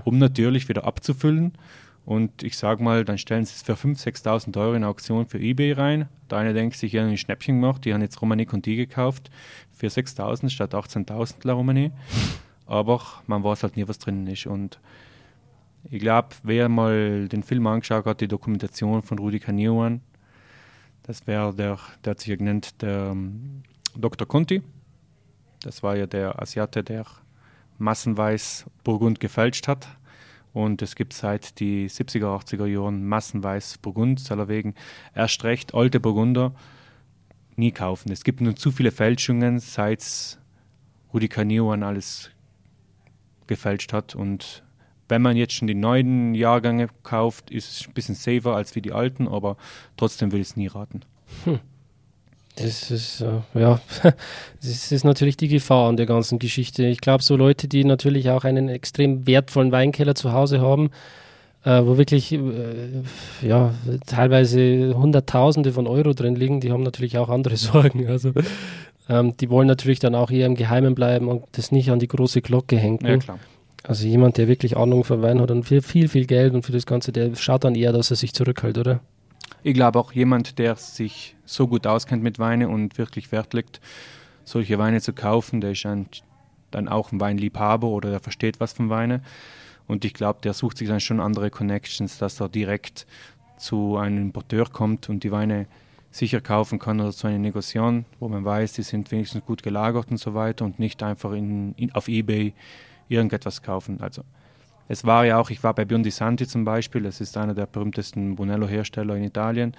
[0.05, 1.53] um natürlich wieder abzufüllen.
[2.03, 5.37] Und ich sage mal, dann stellen sie es für 5.000, 6.000 Euro in Auktion für
[5.37, 6.09] eBay rein.
[6.31, 9.29] Der eine denkt sich, ja, ein Schnäppchen gemacht, die haben jetzt Romani Conti gekauft
[9.71, 11.91] für 6.000 statt 18.000 La Romani.
[12.65, 14.47] Aber man weiß halt nie, was drin ist.
[14.47, 14.79] Und
[15.89, 20.01] ich glaube, wer mal den Film angeschaut hat, die Dokumentation von Rudi Kanioan,
[21.03, 23.63] das wäre der, der hat sich ja genannt, der um, ähm,
[23.95, 24.27] Dr.
[24.27, 24.61] Conti.
[25.61, 27.05] Das war ja der Asiate, der
[27.77, 29.87] massenweise Burgund gefälscht hat.
[30.53, 34.75] Und es gibt seit die 70er, 80er Jahren massenweise Burgund, wegen
[35.15, 36.53] erst recht alte Burgunder
[37.55, 38.11] nie kaufen.
[38.11, 40.39] Es gibt nur zu viele Fälschungen, seit
[41.13, 42.31] Rudi Kanioan alles
[43.47, 44.63] gefälscht hat und
[45.09, 48.81] wenn man jetzt schon die neuen Jahrgänge kauft, ist es ein bisschen safer als wie
[48.81, 49.57] die alten, aber
[49.95, 51.01] trotzdem will ich es nie raten.
[51.45, 51.59] Hm.
[52.57, 53.79] Das ist, äh, ja,
[54.61, 56.85] das ist natürlich die Gefahr an der ganzen Geschichte.
[56.85, 60.89] Ich glaube, so Leute, die natürlich auch einen extrem wertvollen Weinkeller zu Hause haben,
[61.63, 62.39] äh, wo wirklich äh,
[63.41, 63.75] ja,
[64.07, 68.07] teilweise Hunderttausende von Euro drin liegen, die haben natürlich auch andere Sorgen.
[68.07, 68.33] Also
[69.07, 72.07] ähm, die wollen natürlich dann auch eher im Geheimen bleiben und das nicht an die
[72.07, 73.05] große Glocke hängen.
[73.05, 73.39] Ja, klar.
[73.87, 76.73] Also jemand, der wirklich Ahnung von Wein hat und viel, viel, viel Geld und für
[76.73, 78.99] das Ganze, der schaut dann eher, dass er sich zurückhält, oder?
[79.63, 83.79] Ich glaube auch jemand, der sich so gut auskennt mit Weine und wirklich Wert legt,
[84.43, 86.07] solche Weine zu kaufen, der ist ein,
[86.69, 89.21] dann auch ein Weinliebhaber oder der versteht was von Weine.
[89.87, 93.07] Und ich glaube, der sucht sich dann schon andere Connections, dass er direkt
[93.57, 95.65] zu einem Importeur kommt und die Weine
[96.11, 100.11] sicher kaufen kann oder zu einer Negociation, wo man weiß, die sind wenigstens gut gelagert
[100.11, 102.53] und so weiter und nicht einfach in, in, auf Ebay
[103.07, 103.99] irgendetwas kaufen.
[104.01, 104.23] Also
[104.87, 107.65] es war ja auch, ich war bei Biondi Santi zum Beispiel, das ist einer der
[107.65, 109.75] berühmtesten Brunello-Hersteller in Italien.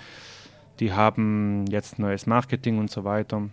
[0.80, 3.48] Die haben jetzt neues Marketing und so weiter.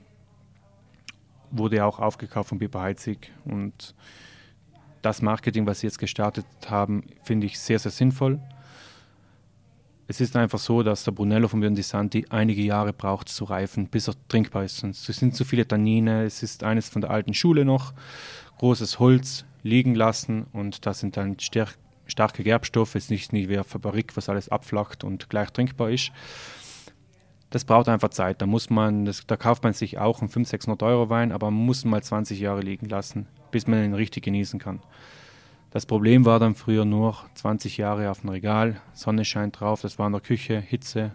[1.52, 3.32] Wurde auch aufgekauft von Biber Heizig.
[3.46, 3.96] Und
[5.02, 8.40] das Marketing, was sie jetzt gestartet haben, finde ich sehr, sehr sinnvoll.
[10.08, 13.88] Es ist einfach so, dass der Brunello von Biondi Santi einige Jahre braucht zu reifen,
[13.88, 14.84] bis er trinkbar ist.
[14.84, 17.94] es sind zu viele Tannine, es ist eines von der alten Schule noch,
[18.60, 23.56] großes Holz, liegen lassen und das sind dann stärk starke Gerbstoffe, es ist nicht wie
[23.56, 26.12] eine Fabrik, was alles abflacht und gleich trinkbar ist.
[27.50, 28.42] Das braucht einfach Zeit.
[28.42, 31.50] Da muss man, das, da kauft man sich auch einen 500, 600 Euro Wein, aber
[31.50, 34.82] man muss mal 20 Jahre liegen lassen, bis man ihn richtig genießen kann.
[35.76, 40.00] Das Problem war dann früher nur 20 Jahre auf dem Regal, Sonne scheint drauf, das
[40.00, 41.12] war in der Küche, Hitze,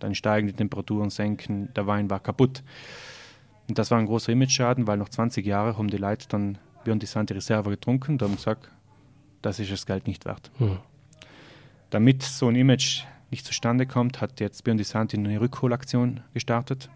[0.00, 2.64] dann steigen die Temperaturen, senken, der Wein war kaputt.
[3.68, 6.98] Und das war ein großer Image-Schaden, weil nach 20 Jahren haben die Leute dann haben
[6.98, 8.68] die Sante Reserve getrunken, da haben gesagt,
[9.40, 10.50] das ist das Geld nicht wert.
[10.58, 10.78] Mhm.
[11.90, 16.90] Damit so ein Image nicht zustande kommt, hat jetzt Björn Santi eine Rückholaktion gestartet.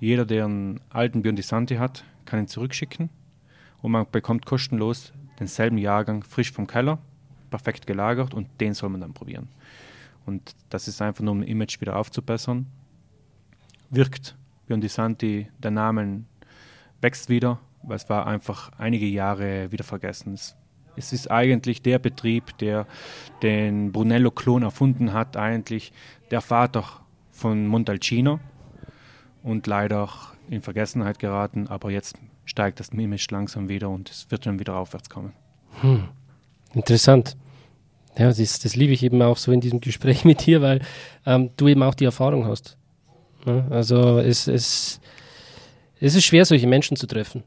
[0.00, 3.10] Jeder, der einen alten Björn Santi hat, kann ihn zurückschicken
[3.82, 6.98] und man bekommt kostenlos denselben Jahrgang frisch vom Keller,
[7.50, 9.48] perfekt gelagert und den soll man dann probieren.
[10.26, 12.66] Und das ist einfach nur, um Image wieder aufzubessern.
[13.90, 16.24] Wirkt Björn Santi, der Name
[17.00, 20.34] wächst wieder, weil es war einfach einige Jahre wieder vergessen.
[20.34, 20.56] Es,
[20.96, 22.86] es ist eigentlich der Betrieb, der
[23.42, 25.92] den Brunello-Klon erfunden hat, eigentlich
[26.30, 26.84] der Vater
[27.30, 28.40] von Montalcino
[29.42, 30.08] und leider
[30.48, 34.76] in Vergessenheit geraten, aber jetzt steigt das Image langsam wieder und es wird dann wieder
[34.76, 35.32] aufwärts kommen.
[35.80, 36.08] Hm.
[36.74, 37.36] Interessant.
[38.16, 40.80] Ja, das, das liebe ich eben auch so in diesem Gespräch mit dir, weil
[41.26, 42.76] ähm, du eben auch die Erfahrung hast.
[43.46, 45.00] Ja, also es, es,
[46.00, 47.42] es ist schwer, solche Menschen zu treffen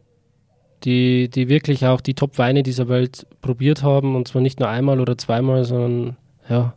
[0.84, 5.00] die, die wirklich auch die Top-Weine dieser Welt probiert haben und zwar nicht nur einmal
[5.00, 6.18] oder zweimal, sondern
[6.50, 6.74] ja,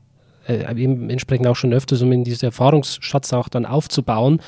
[0.46, 4.40] äh, entsprechend auch schon öfters, um in diesen Erfahrungsschatz auch dann aufzubauen.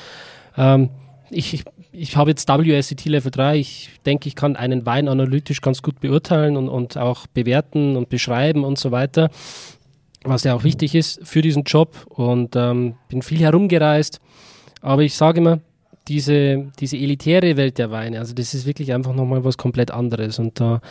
[0.57, 0.89] Ähm,
[1.29, 3.57] ich, ich, ich habe jetzt WSET Level 3.
[3.57, 8.09] Ich denke, ich kann einen Wein analytisch ganz gut beurteilen und, und auch bewerten und
[8.09, 9.29] beschreiben und so weiter,
[10.23, 11.95] was ja auch wichtig ist für diesen Job.
[12.09, 14.19] Und ähm, bin viel herumgereist.
[14.81, 15.59] Aber ich sage immer,
[16.07, 20.39] diese, diese elitäre Welt der Weine, also das ist wirklich einfach nochmal was komplett anderes.
[20.39, 20.81] Und da,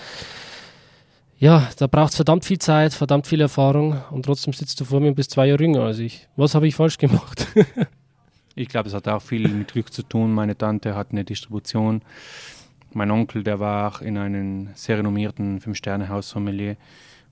[1.39, 5.01] ja, da braucht es verdammt viel Zeit, verdammt viel Erfahrung und trotzdem sitzt du vor
[5.01, 6.29] mir und bist zwei Jahre jünger als ich.
[6.37, 7.47] Was habe ich falsch gemacht?
[8.55, 10.33] ich glaube, es hat auch viel mit Glück zu tun.
[10.33, 12.03] Meine Tante hat eine Distribution.
[12.93, 16.77] Mein Onkel, der war in einem sehr renommierten Fünf-Sterne-Haus-Sommelier.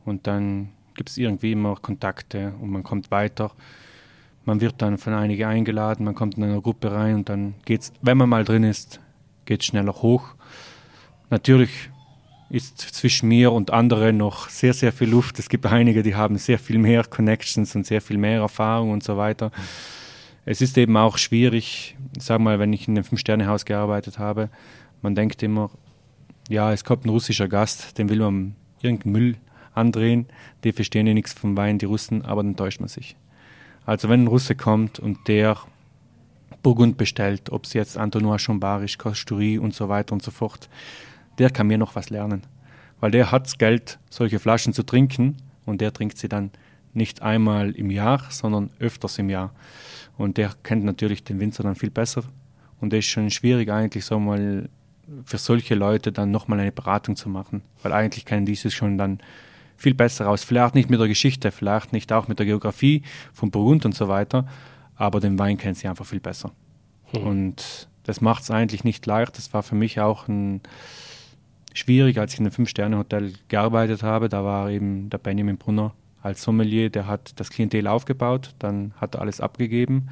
[0.04, 3.52] Und dann gibt es irgendwie immer Kontakte und man kommt weiter.
[4.44, 7.82] Man wird dann von einigen eingeladen, man kommt in eine Gruppe rein und dann geht
[7.82, 9.00] es, wenn man mal drin ist,
[9.44, 10.34] geht es schneller hoch.
[11.28, 11.90] Natürlich
[12.48, 15.38] ist zwischen mir und anderen noch sehr, sehr viel Luft.
[15.38, 19.04] Es gibt einige, die haben sehr viel mehr Connections und sehr viel mehr Erfahrung und
[19.04, 19.52] so weiter.
[20.50, 24.50] Es ist eben auch schwierig, sag mal, wenn ich in einem Fünf-Sterne-Haus gearbeitet habe,
[25.00, 25.70] man denkt immer,
[26.48, 29.36] ja, es kommt ein russischer Gast, den will man irgendeinen Müll
[29.74, 30.26] andrehen,
[30.64, 33.14] die verstehen ja nichts vom Wein, die Russen, aber dann täuscht man sich.
[33.86, 35.56] Also wenn ein Russe kommt und der
[36.64, 40.68] Burgund bestellt, ob es jetzt Antonois Chambarisch, Kosturie und so weiter und so fort,
[41.38, 42.42] der kann mir noch was lernen.
[42.98, 46.50] Weil der hat das Geld, solche Flaschen zu trinken und der trinkt sie dann
[46.92, 49.52] nicht einmal im Jahr, sondern öfters im Jahr.
[50.16, 52.24] Und der kennt natürlich den Winzer dann viel besser.
[52.80, 54.68] Und es ist schon schwierig eigentlich so mal
[55.24, 59.18] für solche Leute dann nochmal eine Beratung zu machen, weil eigentlich kennen dieses schon dann
[59.76, 60.44] viel besser aus.
[60.44, 64.08] Vielleicht nicht mit der Geschichte, vielleicht nicht auch mit der Geografie von Burgund und so
[64.08, 64.46] weiter,
[64.94, 66.52] aber den Wein kennen sie einfach viel besser.
[67.12, 67.26] Hm.
[67.26, 69.36] Und das macht es eigentlich nicht leicht.
[69.36, 70.60] Das war für mich auch ein,
[71.74, 74.28] schwierig, als ich in einem Fünf-Sterne-Hotel gearbeitet habe.
[74.28, 79.14] Da war eben der Benjamin Brunner als Sommelier, der hat das Klientel aufgebaut, dann hat
[79.14, 80.08] er alles abgegeben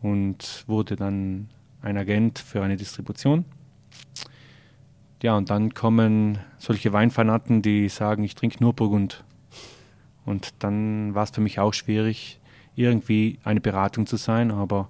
[0.00, 1.48] und wurde dann
[1.82, 3.44] ein Agent für eine Distribution.
[5.22, 9.24] Ja, und dann kommen solche Weinfanaten, die sagen, ich trinke nur Burgund.
[10.26, 12.40] Und dann war es für mich auch schwierig,
[12.76, 14.88] irgendwie eine Beratung zu sein, aber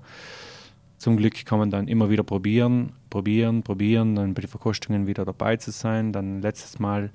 [0.99, 5.25] zum Glück kann man dann immer wieder probieren, probieren, probieren, dann bei den Verkostungen wieder
[5.25, 6.13] dabei zu sein.
[6.13, 7.11] Dann letztes Mal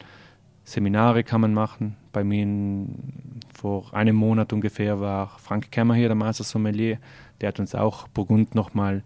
[0.69, 1.95] Seminare kann man machen.
[2.11, 6.99] Bei mir in, vor einem Monat ungefähr war Frank Kemmer hier, der Master Sommelier.
[7.41, 9.01] Der hat uns auch Burgund nochmal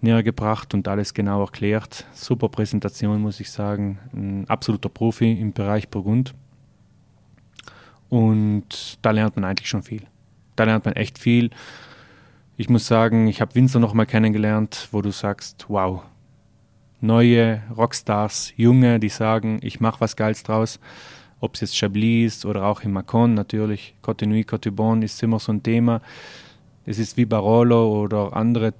[0.00, 2.06] näher gebracht und alles genau erklärt.
[2.12, 4.00] Super Präsentation, muss ich sagen.
[4.12, 6.34] Ein absoluter Profi im Bereich Burgund.
[8.08, 10.02] Und da lernt man eigentlich schon viel.
[10.56, 11.50] Da lernt man echt viel.
[12.56, 16.02] Ich muss sagen, ich habe Winzer noch mal kennengelernt, wo du sagst, wow,
[17.00, 20.80] neue Rockstars, junge, die sagen, ich mache was Geiles draus.
[21.40, 25.22] Ob es jetzt Chablis ist oder auch in Macon natürlich, Côte Nuit, Côte Bon ist
[25.22, 26.02] immer so ein Thema.
[26.84, 28.74] Es ist wie Barolo oder andere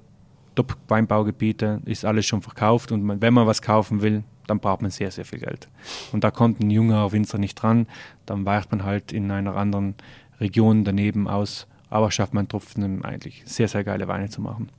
[0.55, 4.91] Top-Weinbaugebiete, ist alles schon verkauft und man, wenn man was kaufen will, dann braucht man
[4.91, 5.69] sehr, sehr viel Geld.
[6.11, 7.87] Und da kommt ein junger Winzer nicht dran,
[8.25, 9.95] dann weicht man halt in einer anderen
[10.39, 14.69] Region daneben aus aber schafft man trotzdem eigentlich sehr, sehr geile Weine zu machen.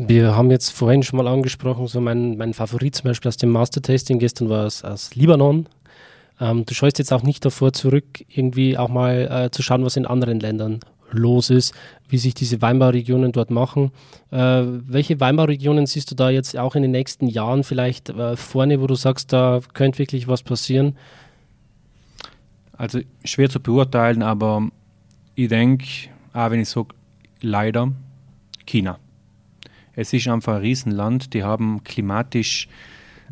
[0.00, 3.50] Wir haben jetzt vorhin schon mal angesprochen, so mein, mein Favorit zum Beispiel aus dem
[3.50, 5.66] Master-Tasting gestern war es aus Libanon.
[6.40, 9.96] Ähm, du scheust jetzt auch nicht davor zurück, irgendwie auch mal äh, zu schauen, was
[9.96, 10.78] in anderen Ländern
[11.10, 11.74] los ist,
[12.08, 13.90] wie sich diese Weinbauregionen dort machen.
[14.30, 18.80] Äh, welche Weinbauregionen siehst du da jetzt auch in den nächsten Jahren vielleicht äh, vorne,
[18.80, 20.96] wo du sagst, da könnte wirklich was passieren?
[22.76, 24.68] Also schwer zu beurteilen, aber
[25.34, 25.86] ich denke,
[26.34, 26.94] auch wenn ich sage,
[27.40, 27.90] leider,
[28.64, 29.00] China.
[30.00, 32.68] Es ist einfach ein Riesenland, die haben klimatisch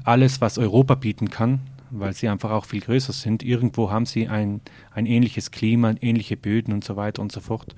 [0.02, 1.60] alles, was Europa bieten kann,
[1.92, 3.44] weil sie einfach auch viel größer sind.
[3.44, 7.76] Irgendwo haben sie ein, ein ähnliches Klima, ähnliche Böden und so weiter und so fort.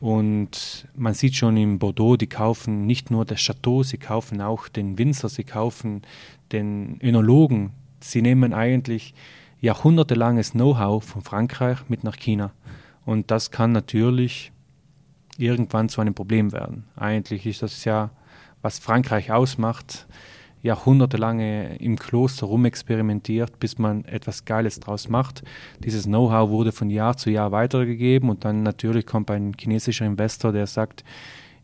[0.00, 4.66] Und man sieht schon in Bordeaux, die kaufen nicht nur das Chateau, sie kaufen auch
[4.66, 6.02] den Winzer, sie kaufen
[6.50, 7.70] den Önologen.
[8.00, 9.14] Sie nehmen eigentlich
[9.60, 12.50] jahrhundertelanges Know-how von Frankreich mit nach China.
[13.04, 14.50] Und das kann natürlich
[15.38, 16.84] irgendwann zu einem Problem werden.
[16.96, 18.10] Eigentlich ist das ja,
[18.60, 20.06] was Frankreich ausmacht,
[20.62, 25.42] jahrhundertelange im Kloster rumexperimentiert, bis man etwas Geiles draus macht.
[25.80, 30.52] Dieses Know-how wurde von Jahr zu Jahr weitergegeben und dann natürlich kommt ein chinesischer Investor,
[30.52, 31.04] der sagt,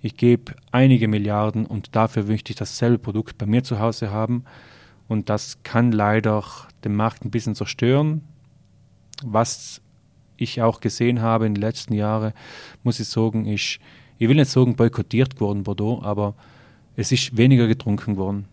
[0.00, 4.44] ich gebe einige Milliarden und dafür möchte ich dasselbe Produkt bei mir zu Hause haben.
[5.08, 6.44] Und das kann leider
[6.84, 8.22] den Markt ein bisschen zerstören,
[9.24, 9.80] was
[10.38, 12.32] ich auch gesehen habe in den letzten Jahren,
[12.82, 13.78] muss ich sagen, ist,
[14.18, 16.34] ich will nicht sagen boykottiert worden, Bordeaux, aber
[16.96, 18.46] es ist weniger getrunken worden.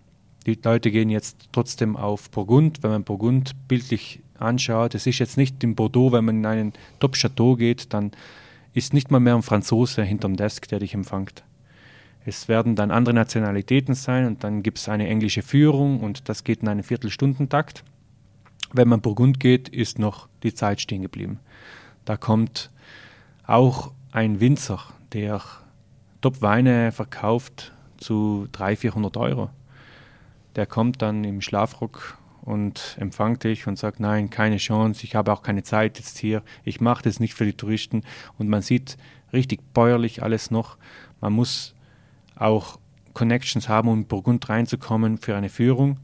[0.45, 4.93] Die Leute gehen jetzt trotzdem auf Burgund, wenn man Burgund bildlich anschaut.
[4.93, 8.11] Es ist jetzt nicht in Bordeaux, wenn man in einen Top-Chateau geht, dann
[8.73, 11.43] ist nicht mal mehr ein Franzose hinterm Desk, der dich empfängt.
[12.25, 16.43] Es werden dann andere Nationalitäten sein und dann gibt es eine englische Führung und das
[16.43, 17.83] geht in einen Viertelstundentakt.
[18.73, 21.39] Wenn man Burgund geht, ist noch die Zeit stehen geblieben.
[22.03, 22.71] Da kommt
[23.45, 24.79] auch ein Winzer,
[25.13, 25.41] der
[26.21, 29.49] Top-Weine verkauft zu 300, 400 Euro.
[30.55, 35.33] Der kommt dann im Schlafrock und empfangt dich und sagt, nein, keine Chance, ich habe
[35.33, 38.03] auch keine Zeit jetzt hier, ich mache das nicht für die Touristen.
[38.37, 38.97] Und man sieht
[39.33, 40.77] richtig bäuerlich alles noch.
[41.21, 41.75] Man muss
[42.35, 42.79] auch
[43.13, 45.97] Connections haben, um in Burgund reinzukommen für eine Führung.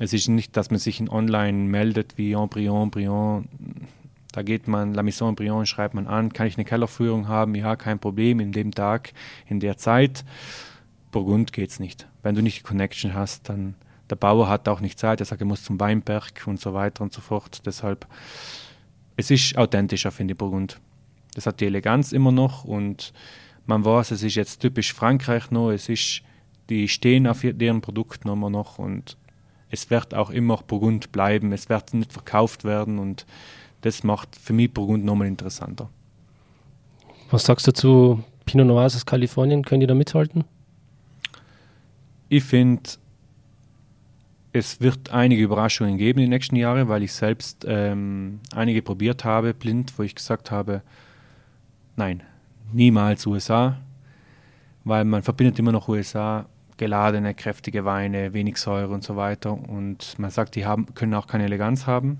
[0.00, 3.48] Es ist nicht, dass man sich in online meldet wie en Briand, Briand.
[4.32, 7.54] Da geht man, La Mission Briand schreibt man an, kann ich eine Kellerführung haben?
[7.54, 9.12] Ja, kein Problem, in dem Tag,
[9.46, 10.24] in der Zeit.
[11.10, 12.06] Burgund geht es nicht.
[12.22, 13.74] Wenn du nicht die Connection hast, dann
[14.10, 17.02] der Bauer hat auch nicht Zeit, er sagt, er muss zum Weinberg und so weiter
[17.02, 17.66] und so fort.
[17.66, 18.06] Deshalb,
[19.16, 20.80] es ist authentischer, finde ich, Burgund.
[21.34, 23.12] Das hat die Eleganz immer noch und
[23.66, 26.22] man weiß, es ist jetzt typisch Frankreich noch, es ist,
[26.70, 29.16] die stehen auf deren Produkten immer noch und
[29.70, 33.26] es wird auch immer Burgund bleiben, es wird nicht verkauft werden und
[33.82, 35.88] das macht für mich Burgund nochmal interessanter.
[37.30, 39.64] Was sagst du zu Pinot Noirs aus Kalifornien?
[39.64, 40.44] Können die da mithalten?
[42.30, 42.82] Ich finde,
[44.52, 49.24] es wird einige Überraschungen geben in den nächsten Jahren, weil ich selbst ähm, einige probiert
[49.24, 50.82] habe, blind, wo ich gesagt habe,
[51.96, 52.22] nein,
[52.72, 53.78] niemals USA,
[54.84, 56.46] weil man verbindet immer noch USA,
[56.78, 59.52] geladene, kräftige Weine, wenig Säure und so weiter.
[59.52, 62.18] Und man sagt, die haben, können auch keine Eleganz haben.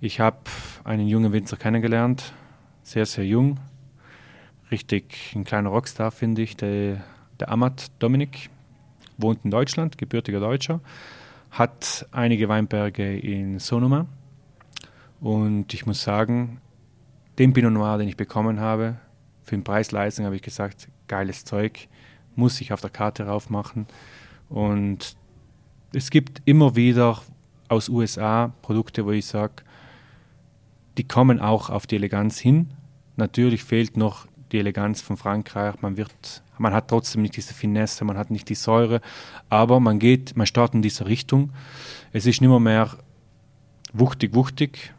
[0.00, 0.38] Ich habe
[0.84, 2.32] einen jungen Winzer kennengelernt,
[2.82, 3.58] sehr, sehr jung.
[4.70, 7.02] Richtig ein kleiner Rockstar, finde ich, der,
[7.40, 8.48] der Amat Dominik
[9.18, 10.80] wohnt in Deutschland, gebürtiger Deutscher,
[11.50, 14.06] hat einige Weinberge in Sonoma.
[15.20, 16.60] Und ich muss sagen,
[17.38, 18.96] den Pinot Noir, den ich bekommen habe,
[19.42, 21.88] für den Preis-Leistung habe ich gesagt, geiles Zeug,
[22.36, 23.86] muss ich auf der Karte raufmachen.
[24.48, 25.16] Und
[25.92, 27.22] es gibt immer wieder
[27.68, 29.62] aus USA Produkte, wo ich sage,
[30.98, 32.70] die kommen auch auf die Eleganz hin.
[33.16, 35.80] Natürlich fehlt noch die Eleganz von Frankreich.
[35.82, 39.00] Man wird man hat trotzdem nicht diese Finesse, man hat nicht die Säure,
[39.48, 41.52] aber man geht, man startet in diese Richtung.
[42.12, 42.90] Es ist nicht mehr, mehr
[43.92, 44.94] wuchtig, wuchtig.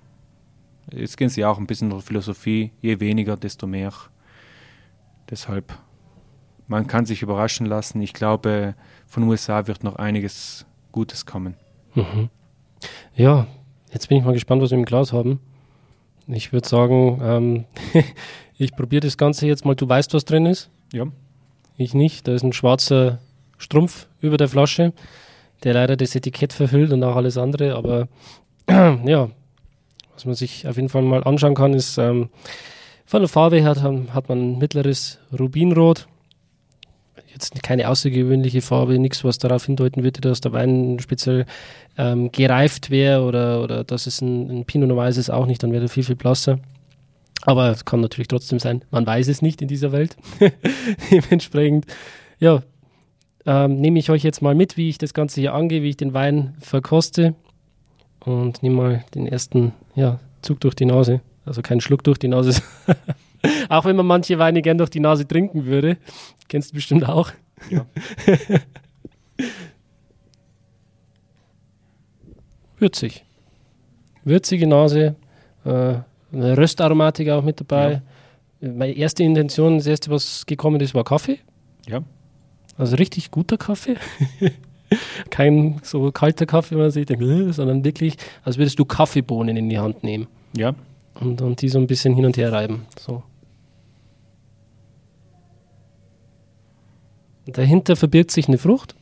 [0.91, 3.93] Jetzt gehen sie auch ein bisschen in der Philosophie, je weniger, desto mehr.
[5.29, 5.77] Deshalb,
[6.67, 8.01] man kann sich überraschen lassen.
[8.01, 8.75] Ich glaube,
[9.07, 11.55] von USA wird noch einiges Gutes kommen.
[11.93, 12.29] Mhm.
[13.15, 13.47] Ja,
[13.91, 15.39] jetzt bin ich mal gespannt, was wir im Glas haben.
[16.27, 17.65] Ich würde sagen, ähm,
[18.57, 19.75] ich probiere das Ganze jetzt mal.
[19.75, 20.69] Du weißt, was drin ist?
[20.91, 21.07] Ja
[21.77, 22.27] ich nicht.
[22.27, 23.19] Da ist ein schwarzer
[23.57, 24.93] Strumpf über der Flasche,
[25.63, 27.75] der leider das Etikett verhüllt und auch alles andere.
[27.75, 28.07] Aber
[28.67, 29.29] ja,
[30.13, 32.29] was man sich auf jeden Fall mal anschauen kann, ist ähm,
[33.05, 36.07] von der Farbe her hat, hat man ein mittleres Rubinrot.
[37.31, 41.45] Jetzt keine außergewöhnliche Farbe, nichts, was darauf hindeuten würde, dass der Wein speziell
[41.97, 45.71] ähm, gereift wäre oder, oder dass es ein, ein Pinot Noir ist, auch nicht, dann
[45.71, 46.59] wäre er viel, viel blasser.
[47.41, 50.15] Aber es kann natürlich trotzdem sein, man weiß es nicht in dieser Welt.
[51.11, 51.85] Dementsprechend,
[52.39, 52.63] ja,
[53.45, 55.97] ähm, nehme ich euch jetzt mal mit, wie ich das Ganze hier angehe, wie ich
[55.97, 57.35] den Wein verkoste.
[58.19, 61.21] Und nehme mal den ersten ja, Zug durch die Nase.
[61.45, 62.59] Also keinen Schluck durch die Nase.
[63.69, 65.97] auch wenn man manche Weine gern durch die Nase trinken würde.
[66.47, 67.31] Kennst du bestimmt auch.
[67.69, 67.85] Ja.
[72.77, 73.23] Würzig.
[74.23, 75.15] Würzige Nase.
[75.63, 75.95] Äh,
[76.31, 78.01] eine Röstaromatik auch mit dabei.
[78.61, 78.69] Ja.
[78.69, 81.39] Meine erste Intention, das erste, was gekommen ist, war Kaffee.
[81.87, 82.01] Ja.
[82.77, 83.95] Also richtig guter Kaffee.
[85.29, 89.55] Kein so kalter Kaffee, wo man sich denkt, äh, sondern wirklich, als würdest du Kaffeebohnen
[89.55, 90.27] in die Hand nehmen.
[90.55, 90.75] Ja.
[91.19, 92.85] Und, und die so ein bisschen hin und her reiben.
[92.99, 93.23] So.
[97.45, 98.95] Dahinter verbirgt sich eine Frucht,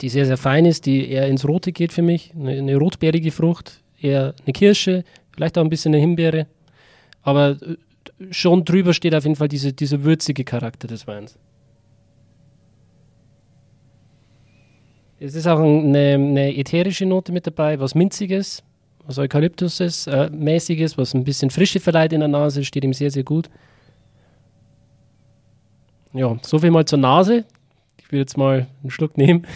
[0.00, 2.32] die sehr, sehr fein ist, die eher ins Rote geht für mich.
[2.34, 6.46] Eine, eine rotbeerige Frucht, eher eine Kirsche, vielleicht auch ein bisschen eine Himbeere.
[7.22, 7.76] Aber äh,
[8.30, 11.38] schon drüber steht auf jeden Fall diese, dieser würzige Charakter des Weins.
[15.18, 18.62] Es ist auch eine, eine ätherische Note mit dabei, was Minziges,
[19.06, 23.10] was Eukalyptus äh, mäßiges, was ein bisschen Frische verleiht in der Nase, steht ihm sehr,
[23.10, 23.50] sehr gut.
[26.12, 27.44] Ja, so viel mal zur Nase.
[27.98, 29.46] Ich will jetzt mal einen Schluck nehmen.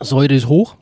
[0.00, 0.76] Säure ist hoch.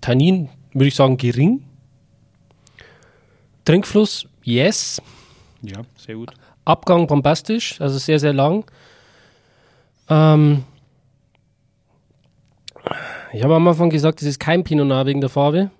[0.00, 1.64] Tannin würde ich sagen gering.
[3.64, 5.00] Trinkfluss, yes.
[5.62, 6.32] Ja, sehr gut.
[6.68, 8.70] Abgang bombastisch, also sehr, sehr lang.
[10.10, 10.64] Ähm,
[13.32, 15.70] ich habe am Anfang gesagt, es ist kein Pinot Noir wegen der Farbe.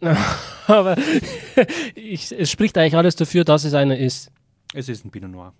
[0.66, 0.96] Aber
[1.94, 4.32] ich, es spricht eigentlich alles dafür, dass es einer ist.
[4.74, 5.52] Es ist ein Pinot Noir.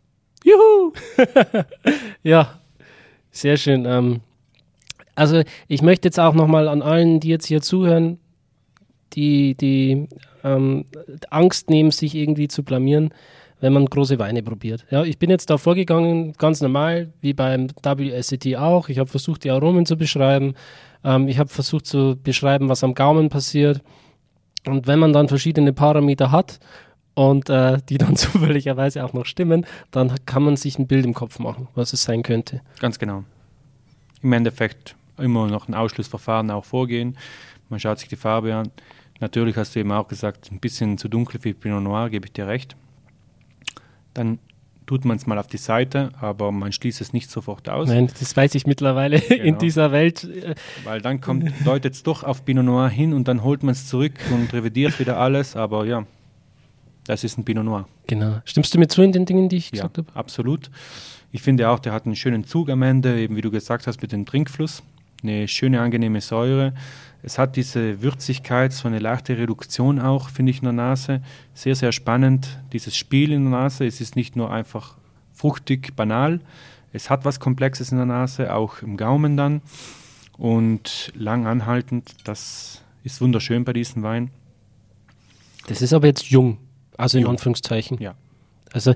[0.42, 0.92] Juhu!
[2.24, 2.58] ja,
[3.30, 3.84] sehr schön.
[3.84, 4.20] Ähm,
[5.14, 8.18] also ich möchte jetzt auch nochmal an allen, die jetzt hier zuhören,
[9.12, 10.08] die, die
[10.42, 10.86] ähm,
[11.30, 13.14] Angst nehmen, sich irgendwie zu blamieren,
[13.60, 14.86] wenn man große Weine probiert.
[14.90, 18.88] Ja, ich bin jetzt da vorgegangen, ganz normal, wie beim WSET auch.
[18.88, 20.54] Ich habe versucht, die Aromen zu beschreiben.
[21.04, 23.82] Ähm, ich habe versucht zu beschreiben, was am Gaumen passiert.
[24.66, 26.60] Und wenn man dann verschiedene Parameter hat
[27.14, 31.14] und äh, die dann zufälligerweise auch noch stimmen, dann kann man sich ein Bild im
[31.14, 32.60] Kopf machen, was es sein könnte.
[32.78, 33.24] Ganz genau.
[34.22, 37.16] Im Endeffekt immer noch ein Ausschlussverfahren auch vorgehen.
[37.68, 38.70] Man schaut sich die Farbe an.
[39.20, 42.32] Natürlich hast du eben auch gesagt, ein bisschen zu dunkel für Pinot Noir, gebe ich
[42.32, 42.74] dir recht.
[44.14, 44.38] Dann
[44.86, 47.88] tut man es mal auf die Seite, aber man schließt es nicht sofort aus.
[47.88, 49.44] Nein, das weiß ich mittlerweile genau.
[49.44, 50.28] in dieser Welt.
[50.82, 53.86] Weil dann kommt, deutet es doch auf Pinot Noir hin und dann holt man es
[53.86, 56.04] zurück und revidiert wieder alles, aber ja,
[57.04, 57.86] das ist ein Pinot Noir.
[58.08, 58.40] Genau.
[58.44, 60.08] Stimmst du mir zu in den Dingen, die ich ja, gesagt habe?
[60.14, 60.70] Absolut.
[61.30, 64.02] Ich finde auch, der hat einen schönen Zug am Ende, eben wie du gesagt hast,
[64.02, 64.82] mit dem Trinkfluss.
[65.22, 66.74] Eine schöne, angenehme Säure.
[67.22, 71.22] Es hat diese Würzigkeit, so eine leichte Reduktion auch, finde ich, in der Nase.
[71.54, 73.86] Sehr, sehr spannend, dieses Spiel in der Nase.
[73.86, 74.96] Es ist nicht nur einfach
[75.32, 76.40] fruchtig, banal.
[76.92, 79.60] Es hat was Komplexes in der Nase, auch im Gaumen dann.
[80.38, 84.30] Und lang anhaltend, das ist wunderschön bei diesem Wein.
[85.66, 86.58] Das ist aber jetzt jung,
[86.96, 87.32] also in jung.
[87.32, 87.98] Anführungszeichen.
[87.98, 88.14] Ja.
[88.72, 88.94] Also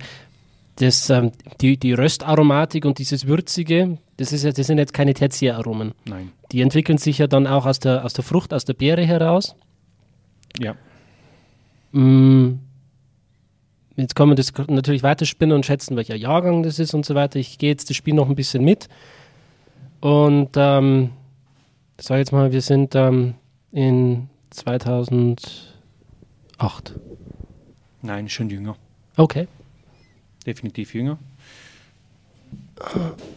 [0.76, 5.14] das, ähm, die, die Röstaromatik und dieses Würzige, das, ist ja, das sind jetzt keine
[5.14, 5.92] Tertiäraromen.
[6.04, 6.32] Nein.
[6.52, 9.56] Die entwickeln sich ja dann auch aus der, aus der Frucht, aus der Beere heraus.
[10.58, 10.76] Ja.
[11.92, 12.60] Mm,
[13.96, 17.38] jetzt kann man das natürlich weiterspinnen und schätzen, welcher Jahrgang das ist und so weiter.
[17.38, 18.88] Ich gehe jetzt das Spiel noch ein bisschen mit.
[20.00, 21.10] Und ähm,
[21.98, 23.34] sage jetzt mal, wir sind ähm,
[23.72, 25.66] in 2008.
[28.02, 28.76] Nein, schon jünger.
[29.16, 29.48] Okay
[30.46, 31.18] definitiv jünger.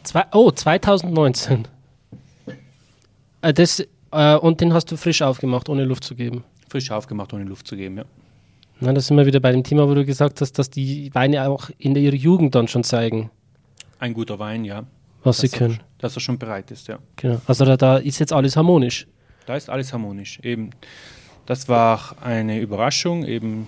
[0.04, 1.68] Zwei, oh, 2019.
[3.42, 6.44] Äh, das, äh, und den hast du frisch aufgemacht, ohne Luft zu geben?
[6.70, 8.06] Frisch aufgemacht, ohne Luft zu geben, ja.
[8.80, 11.50] Na, das sind wir wieder bei dem Thema, wo du gesagt hast, dass die Weine
[11.50, 13.32] auch in ihrer Jugend dann schon zeigen.
[14.00, 14.84] Ein guter Wein, ja.
[15.24, 15.80] Was sie können.
[15.80, 17.00] Er, dass er schon bereit ist, ja.
[17.16, 17.42] Genau.
[17.48, 19.08] Also da, da ist jetzt alles harmonisch.
[19.48, 20.40] Da ist alles harmonisch.
[20.44, 20.70] Eben,
[21.48, 23.68] das war eine Überraschung, eben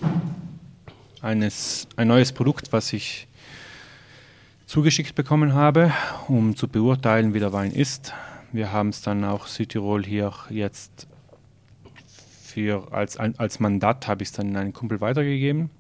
[1.21, 3.27] eines, ein neues Produkt, was ich
[4.69, 5.91] zugeschickt bekommen habe,
[6.27, 8.13] um zu beurteilen, wie der Wein ist.
[8.51, 11.07] Wir haben es dann auch Südtirol hier jetzt
[12.43, 15.71] für, als, als Mandat habe ich es dann einen Kumpel weitergegeben.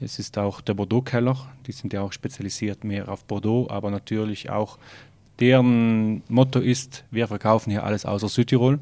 [0.00, 1.36] Es ist auch der Bordeaux-Keller,
[1.66, 4.78] die sind ja auch spezialisiert mehr auf Bordeaux, aber natürlich auch
[5.38, 8.78] deren Motto ist, wir verkaufen hier alles außer Südtirol.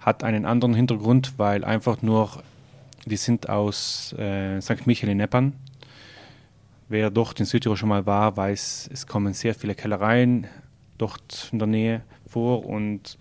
[0.00, 2.30] Hat einen anderen Hintergrund, weil einfach nur,
[3.04, 4.86] die sind aus äh, St.
[4.86, 5.52] Michael in Neppern
[6.88, 10.46] Wer dort in Südtirol schon mal war, weiß, es kommen sehr viele Kellereien
[10.98, 13.18] dort in der Nähe vor und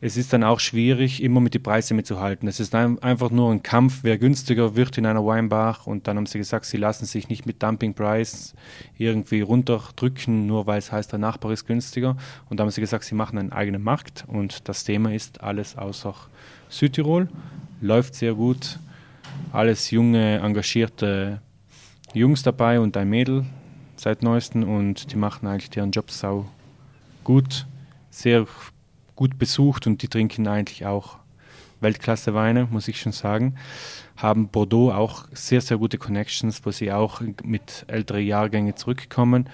[0.00, 2.48] es ist dann auch schwierig, immer mit den Preisen mitzuhalten.
[2.48, 5.78] Es ist ein, einfach nur ein Kampf, wer günstiger wird in einer Weinbar.
[5.86, 8.54] Und dann haben sie gesagt, sie lassen sich nicht mit Dumping Price
[8.98, 12.16] irgendwie runterdrücken, nur weil es heißt, der Nachbar ist günstiger.
[12.50, 14.24] Und dann haben sie gesagt, sie machen einen eigenen Markt.
[14.26, 16.14] Und das Thema ist alles außer
[16.68, 17.28] Südtirol.
[17.80, 18.78] Läuft sehr gut.
[19.52, 21.40] Alles junge, engagierte
[22.14, 23.44] Jungs dabei und ein Mädel
[23.96, 26.46] seit neuestem und die machen eigentlich ihren Job sau
[27.24, 27.66] gut,
[28.10, 28.46] sehr
[29.16, 31.18] gut besucht und die trinken eigentlich auch
[31.80, 33.56] Weltklasse Weine, muss ich schon sagen.
[34.16, 39.48] Haben Bordeaux auch sehr, sehr gute Connections, wo sie auch mit älteren Jahrgängen zurückkommen.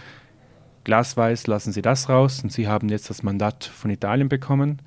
[0.84, 4.82] Glasweiß lassen sie das raus und sie haben jetzt das Mandat von Italien bekommen.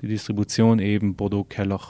[0.00, 1.80] Die Distribution eben Bordeaux-Keller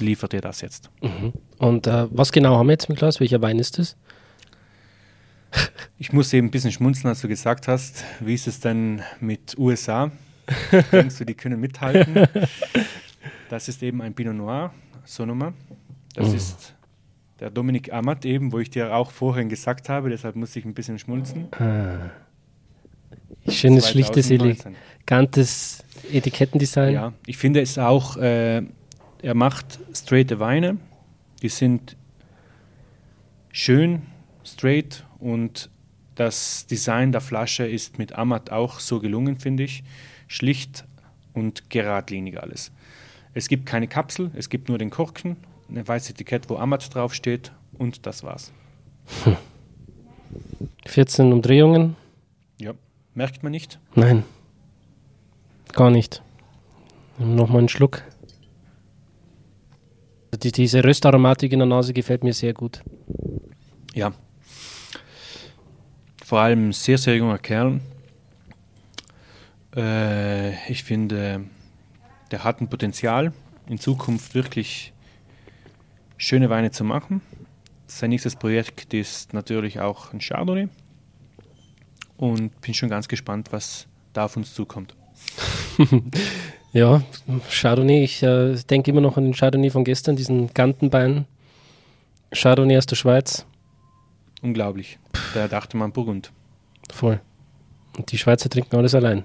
[0.00, 0.90] liefert ihr das jetzt.
[1.00, 1.32] Mhm.
[1.58, 3.20] Und äh, was genau haben wir jetzt mit Glas?
[3.20, 3.96] Welcher Wein ist das?
[5.98, 9.56] Ich muss eben ein bisschen schmunzeln, als du gesagt hast, wie ist es denn mit
[9.58, 10.10] USA?
[10.92, 12.28] Denkst du, die können mithalten?
[13.48, 14.72] Das ist eben ein Pinot Noir,
[15.04, 15.54] Sonoma.
[16.14, 16.36] Das mhm.
[16.36, 16.74] ist
[17.40, 20.74] der Dominik Amat eben, wo ich dir auch vorhin gesagt habe, deshalb muss ich ein
[20.74, 21.48] bisschen schmunzeln.
[21.52, 22.10] Ah.
[23.48, 26.94] Schönes, schlichtes, elegantes Etikettendesign.
[26.94, 28.62] Ja, ich finde es auch, äh,
[29.22, 30.78] er macht straighte Weine,
[31.42, 31.96] die sind
[33.52, 34.02] schön,
[34.44, 35.70] straight und
[36.16, 39.84] das Design der Flasche ist mit Amat auch so gelungen, finde ich.
[40.28, 40.84] Schlicht
[41.34, 42.72] und geradlinig alles.
[43.34, 45.36] Es gibt keine Kapsel, es gibt nur den Korken,
[45.68, 48.50] ein weißes Etikett, wo Amat draufsteht und das war's.
[50.86, 51.96] 14 Umdrehungen.
[52.58, 52.72] Ja,
[53.14, 53.78] merkt man nicht?
[53.94, 54.24] Nein,
[55.72, 56.22] gar nicht.
[57.18, 58.02] Nochmal einen Schluck.
[60.42, 62.82] Die, diese Röstaromatik in der Nase gefällt mir sehr gut.
[63.94, 64.12] Ja,
[66.26, 67.80] vor allem sehr, sehr junger Kerl.
[69.76, 71.44] Äh, ich finde,
[72.32, 73.32] der hat ein Potenzial,
[73.68, 74.92] in Zukunft wirklich
[76.16, 77.20] schöne Weine zu machen.
[77.86, 80.68] sein nächstes Projekt ist natürlich auch ein Chardonnay.
[82.16, 84.96] Und bin schon ganz gespannt, was da auf uns zukommt.
[86.72, 87.02] ja,
[87.48, 91.26] Chardonnay, ich äh, denke immer noch an den Chardonnay von gestern, diesen Gantenbein.
[92.32, 93.46] Chardonnay aus der Schweiz.
[94.42, 94.98] Unglaublich.
[95.34, 96.32] Da dachte man Burgund.
[96.92, 97.20] Voll.
[97.96, 99.24] Und die Schweizer trinken alles allein.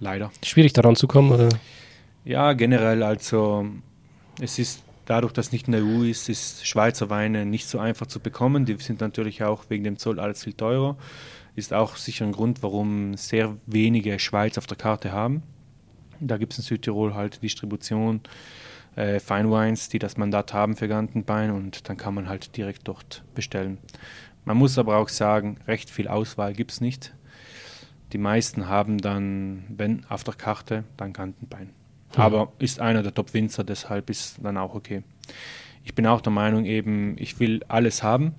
[0.00, 0.30] Leider.
[0.44, 1.48] Schwierig daran zu kommen, oder?
[2.24, 3.66] Ja, generell, also
[4.40, 8.06] es ist dadurch, dass nicht in der EU ist, ist Schweizer Weine nicht so einfach
[8.06, 8.64] zu bekommen.
[8.64, 10.96] Die sind natürlich auch wegen dem Zoll alles viel teurer.
[11.56, 15.42] Ist auch sicher ein Grund, warum sehr wenige Schweiz auf der Karte haben.
[16.20, 18.20] Da gibt es in Südtirol halt Distribution,
[18.98, 22.88] äh, Fine Wines, die das Mandat haben für Gantenbein und dann kann man halt direkt
[22.88, 23.78] dort bestellen.
[24.44, 27.14] Man muss aber auch sagen, recht viel Auswahl gibt es nicht.
[28.12, 31.68] Die meisten haben dann, wenn auf der Karte, dann Gantenbein.
[32.16, 32.20] Mhm.
[32.20, 35.04] Aber ist einer der Top-Winzer, deshalb ist dann auch okay.
[35.84, 38.34] Ich bin auch der Meinung, eben, ich will alles haben,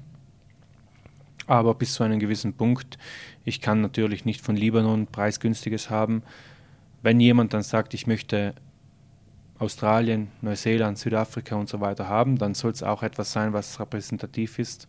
[1.47, 2.97] aber bis zu einem gewissen Punkt.
[3.45, 6.21] Ich kann natürlich nicht von Libanon preisgünstiges haben.
[7.01, 8.55] Wenn jemand dann sagt, ich möchte
[9.59, 14.57] Australien, Neuseeland, Südafrika und so weiter haben, dann soll es auch etwas sein, was repräsentativ
[14.57, 14.87] ist.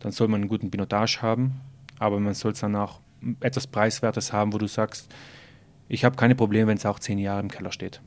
[0.00, 1.60] Dann soll man einen guten Pinotage haben,
[1.98, 3.00] aber man soll es dann auch
[3.40, 5.14] etwas Preiswertes haben, wo du sagst,
[5.88, 8.00] ich habe keine Probleme, wenn es auch zehn Jahre im Keller steht.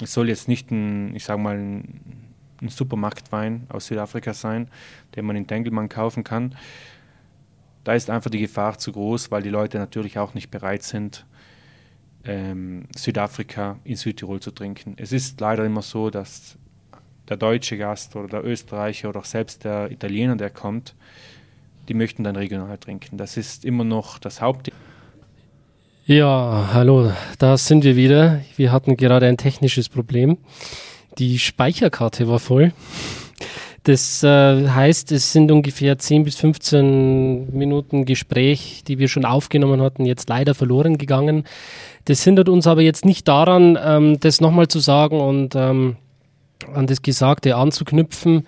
[0.00, 4.68] Es soll jetzt nicht ein, ich sage mal, ein, ein Supermarktwein aus Südafrika sein,
[5.14, 6.54] den man in Dengelmann kaufen kann.
[7.84, 11.26] Da ist einfach die Gefahr zu groß, weil die Leute natürlich auch nicht bereit sind,
[12.24, 14.94] ähm, Südafrika in Südtirol zu trinken.
[14.96, 16.56] Es ist leider immer so, dass
[17.28, 20.94] der deutsche Gast oder der Österreicher oder auch selbst der Italiener, der kommt,
[21.88, 23.16] die möchten dann regional trinken.
[23.16, 24.70] Das ist immer noch das Haupt.
[26.06, 28.40] Ja, hallo, da sind wir wieder.
[28.56, 30.38] Wir hatten gerade ein technisches Problem.
[31.18, 32.72] Die Speicherkarte war voll.
[33.84, 39.80] Das äh, heißt, es sind ungefähr 10 bis 15 Minuten Gespräch, die wir schon aufgenommen
[39.80, 41.44] hatten, jetzt leider verloren gegangen.
[42.04, 45.96] Das hindert uns aber jetzt nicht daran, ähm, das nochmal zu sagen und ähm,
[46.74, 48.46] an das Gesagte anzuknüpfen.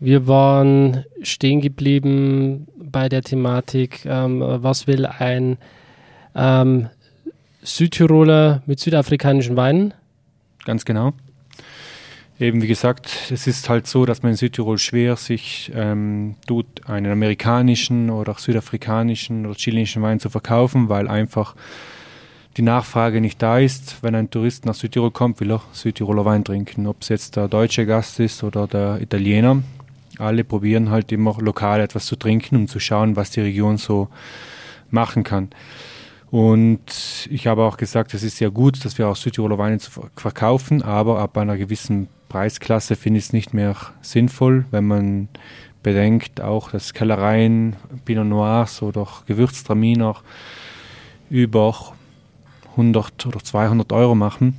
[0.00, 5.58] Wir waren stehen geblieben bei der Thematik, ähm, was will ein
[6.34, 6.88] ähm,
[7.62, 9.92] Südtiroler mit südafrikanischen Weinen.
[10.64, 11.12] Ganz genau.
[12.40, 16.66] Eben wie gesagt, es ist halt so, dass man in Südtirol schwer sich ähm, tut,
[16.86, 21.54] einen amerikanischen oder auch südafrikanischen oder chilenischen Wein zu verkaufen, weil einfach
[22.56, 24.02] die Nachfrage nicht da ist.
[24.02, 26.86] Wenn ein Tourist nach Südtirol kommt, will er Südtiroler Wein trinken.
[26.86, 29.62] Ob es jetzt der deutsche Gast ist oder der Italiener.
[30.18, 34.08] Alle probieren halt immer lokal etwas zu trinken, um zu schauen, was die Region so
[34.90, 35.50] machen kann.
[36.30, 39.78] Und ich habe auch gesagt, es ist sehr gut, dass wir auch Südtiroler Weine
[40.16, 45.28] verkaufen, aber ab einer gewissen Preisklasse finde ich es nicht mehr sinnvoll, wenn man
[45.82, 47.76] bedenkt, auch dass Kellereien,
[48.06, 50.16] Pinot Noirs oder Gewürztraminer
[51.28, 51.76] über
[52.70, 54.56] 100 oder 200 Euro machen.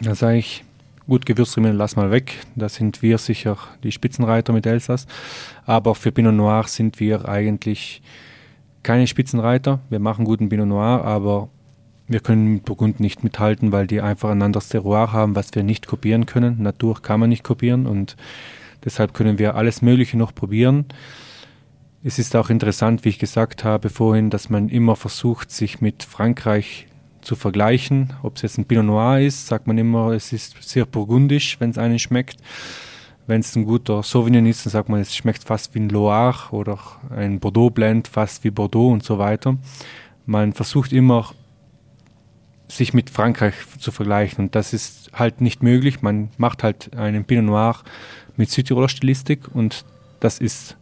[0.00, 0.64] Da sage ich,
[1.06, 5.06] gut, Gewürztraminer lass mal weg, da sind wir sicher die Spitzenreiter mit Elsass,
[5.66, 8.00] aber für Pinot Noir sind wir eigentlich
[8.82, 9.80] keine Spitzenreiter.
[9.90, 11.50] Wir machen guten Pinot Noir, aber
[12.08, 15.62] wir können mit Burgund nicht mithalten, weil die einfach ein anderes Terroir haben, was wir
[15.62, 16.62] nicht kopieren können.
[16.62, 18.16] Natur kann man nicht kopieren und
[18.84, 20.86] deshalb können wir alles Mögliche noch probieren.
[22.04, 26.04] Es ist auch interessant, wie ich gesagt habe vorhin, dass man immer versucht, sich mit
[26.04, 26.86] Frankreich
[27.20, 28.12] zu vergleichen.
[28.22, 31.70] Ob es jetzt ein Pinot Noir ist, sagt man immer, es ist sehr burgundisch, wenn
[31.70, 32.36] es einen schmeckt.
[33.26, 36.52] Wenn es ein guter Sauvignon ist, dann sagt man, es schmeckt fast wie ein Loire
[36.52, 36.78] oder
[37.10, 39.56] ein Bordeaux Blend fast wie Bordeaux und so weiter.
[40.26, 41.32] Man versucht immer
[42.68, 46.02] sich mit Frankreich zu vergleichen und das ist halt nicht möglich.
[46.02, 47.76] Man macht halt einen Pinot Noir
[48.36, 49.84] mit Südtiroler Stilistik und
[50.20, 50.76] das ist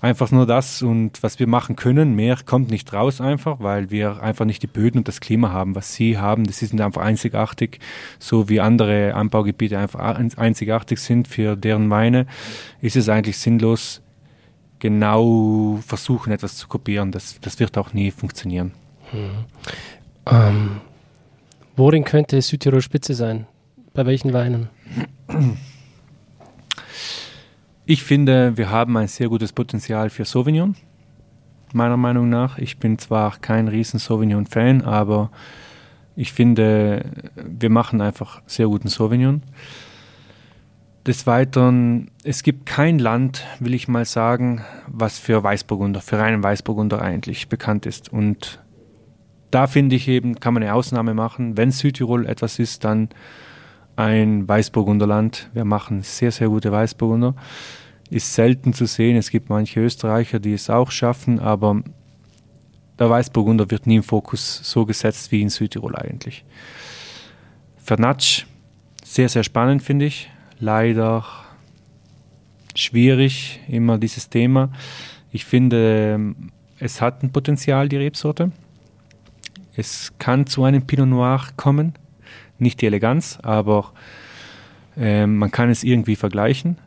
[0.00, 2.14] einfach nur das und was wir machen können.
[2.14, 5.74] Mehr kommt nicht raus einfach, weil wir einfach nicht die Böden und das Klima haben,
[5.74, 6.44] was sie haben.
[6.44, 7.80] Das ist einfach einzigartig,
[8.18, 12.26] so wie andere Anbaugebiete einfach einzigartig sind für deren Weine.
[12.80, 14.02] Ist es eigentlich sinnlos,
[14.78, 17.12] genau versuchen, etwas zu kopieren.
[17.12, 18.72] Das, das wird auch nie funktionieren.
[19.10, 19.44] Hm.
[20.26, 20.80] Ähm,
[21.76, 23.46] worin könnte Südtirol Spitze sein?
[23.94, 24.68] Bei welchen Weinen?
[27.84, 30.74] Ich finde, wir haben ein sehr gutes Potenzial für Sauvignon,
[31.72, 32.58] meiner Meinung nach.
[32.58, 35.30] Ich bin zwar kein riesen Sauvignon-Fan, aber
[36.16, 37.04] ich finde,
[37.36, 39.42] wir machen einfach sehr guten Sauvignon.
[41.06, 46.42] Des Weiteren, es gibt kein Land, will ich mal sagen, was für Weißburgunder, für reinen
[46.42, 48.12] Weißburgunder eigentlich bekannt ist.
[48.12, 48.58] Und
[49.50, 51.56] da finde ich eben, kann man eine Ausnahme machen.
[51.56, 53.08] Wenn Südtirol etwas ist, dann
[53.96, 55.50] ein Weißburgunderland.
[55.54, 57.34] Wir machen sehr, sehr gute Weißburgunder.
[58.10, 59.16] ist selten zu sehen.
[59.16, 61.82] Es gibt manche Österreicher, die es auch schaffen, aber
[62.98, 66.44] der Weißburgunder wird nie im Fokus so gesetzt wie in Südtirol eigentlich.
[67.78, 68.44] Vernatsch,
[69.04, 70.30] sehr, sehr spannend finde ich.
[70.58, 71.24] Leider
[72.74, 74.70] schwierig, immer dieses Thema.
[75.30, 76.34] Ich finde,
[76.78, 78.52] es hat ein Potenzial, die Rebsorte.
[79.76, 81.94] Es kann zu einem Pinot Noir kommen.
[82.58, 83.92] Nicht die Eleganz, aber
[84.96, 86.78] äh, man kann es irgendwie vergleichen.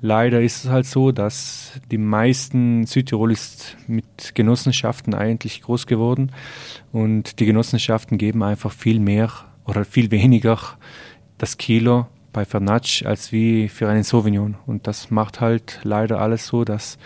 [0.00, 6.30] Leider ist es halt so, dass die meisten Südtirol ist mit Genossenschaften eigentlich groß geworden
[6.92, 9.32] und die Genossenschaften geben einfach viel mehr
[9.64, 10.58] oder viel weniger
[11.36, 14.56] das Kilo bei Fernatsch als wie für einen Sauvignon.
[14.66, 16.98] Und das macht halt leider alles so, dass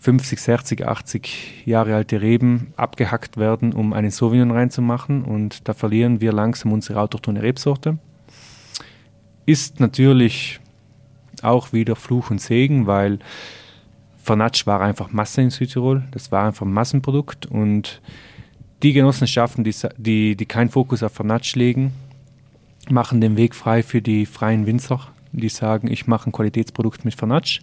[0.00, 5.24] 50, 60, 80 Jahre alte Reben abgehackt werden, um einen Sauvignon reinzumachen.
[5.24, 7.98] Und da verlieren wir langsam unsere autochtone Rebsorte.
[9.46, 10.60] Ist natürlich
[11.42, 13.18] auch wieder Fluch und Segen, weil
[14.22, 16.04] Fernatsch war einfach Masse in Südtirol.
[16.10, 17.46] Das war einfach ein Massenprodukt.
[17.46, 18.00] Und
[18.82, 21.92] die Genossenschaften, die, die, die keinen Fokus auf Fernatsch legen,
[22.88, 25.00] machen den Weg frei für die freien Winzer,
[25.32, 27.60] die sagen, ich mache ein Qualitätsprodukt mit Fernatsch.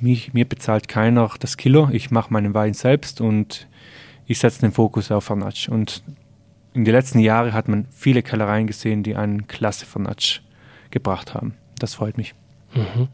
[0.00, 3.66] Mich, mir bezahlt keiner das Kilo, ich mache meinen Wein selbst und
[4.26, 5.68] ich setze den Fokus auf Fernatsch.
[5.68, 6.02] Und
[6.74, 10.40] in den letzten Jahren hat man viele Kellereien gesehen, die einen klasse Fernatsch
[10.90, 11.54] gebracht haben.
[11.78, 12.34] Das freut mich.
[12.74, 13.08] Mhm.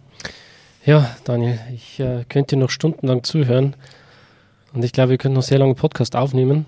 [0.85, 3.74] Ja, Daniel, ich äh, könnte noch stundenlang zuhören
[4.74, 6.66] und ich glaube, wir können noch sehr lange Podcast aufnehmen.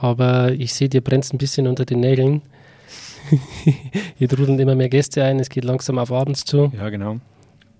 [0.00, 2.42] Aber ich sehe, dir brennt ein bisschen unter den Nägeln.
[4.16, 6.72] Hier trudeln immer mehr Gäste ein, es geht langsam auf abends zu.
[6.76, 7.18] Ja, genau.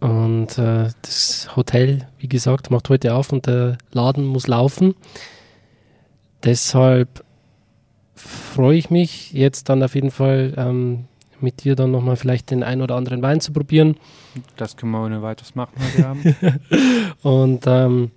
[0.01, 4.94] Und äh, das Hotel, wie gesagt, macht heute auf und der Laden muss laufen.
[6.44, 7.24] Deshalb
[8.14, 11.07] freue ich mich jetzt dann auf jeden Fall ähm,
[11.40, 13.96] mit dir dann nochmal vielleicht den ein oder anderen Wein zu probieren.
[14.57, 16.36] Das können wir ohne weiteres machen heute Abend.
[17.22, 18.11] und ähm,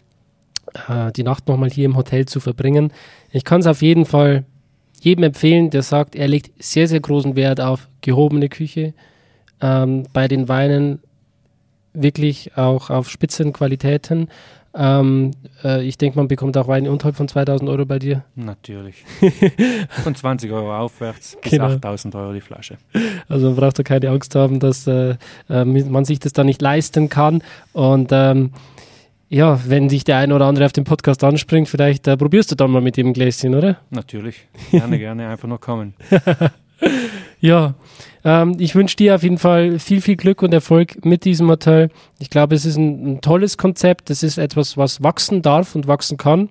[0.88, 2.92] äh, die Nacht nochmal hier im Hotel zu verbringen.
[3.32, 4.46] Ich kann es auf jeden Fall
[5.02, 8.94] jedem empfehlen, der sagt, er legt sehr, sehr großen Wert auf gehobene Küche.
[9.62, 11.00] Ähm, bei den Weinen
[11.94, 14.30] wirklich auch auf Spitzenqualitäten.
[14.74, 15.32] Ähm,
[15.64, 18.24] äh, ich denke, man bekommt auch Weine unterhalb von 2000 Euro bei dir.
[18.36, 19.04] Natürlich.
[20.04, 21.66] von 20 Euro aufwärts bis genau.
[21.66, 22.78] 8000 Euro die Flasche.
[23.28, 25.16] Also man braucht da keine Angst haben, dass äh,
[25.50, 27.44] äh man sich das da nicht leisten kann.
[27.74, 28.52] Und ähm,
[29.28, 32.56] ja, wenn dich der eine oder andere auf den Podcast anspringt, vielleicht äh, probierst du
[32.56, 33.78] dann mal mit dem Gläschen, oder?
[33.90, 34.48] Natürlich.
[34.72, 35.96] Gerne, gerne einfach noch kommen.
[37.42, 37.74] ja,
[38.24, 41.90] ähm, ich wünsche dir auf jeden Fall viel, viel Glück und Erfolg mit diesem Hotel.
[42.20, 44.10] Ich glaube, es ist ein, ein tolles Konzept.
[44.10, 46.50] Es ist etwas, was wachsen darf und wachsen kann.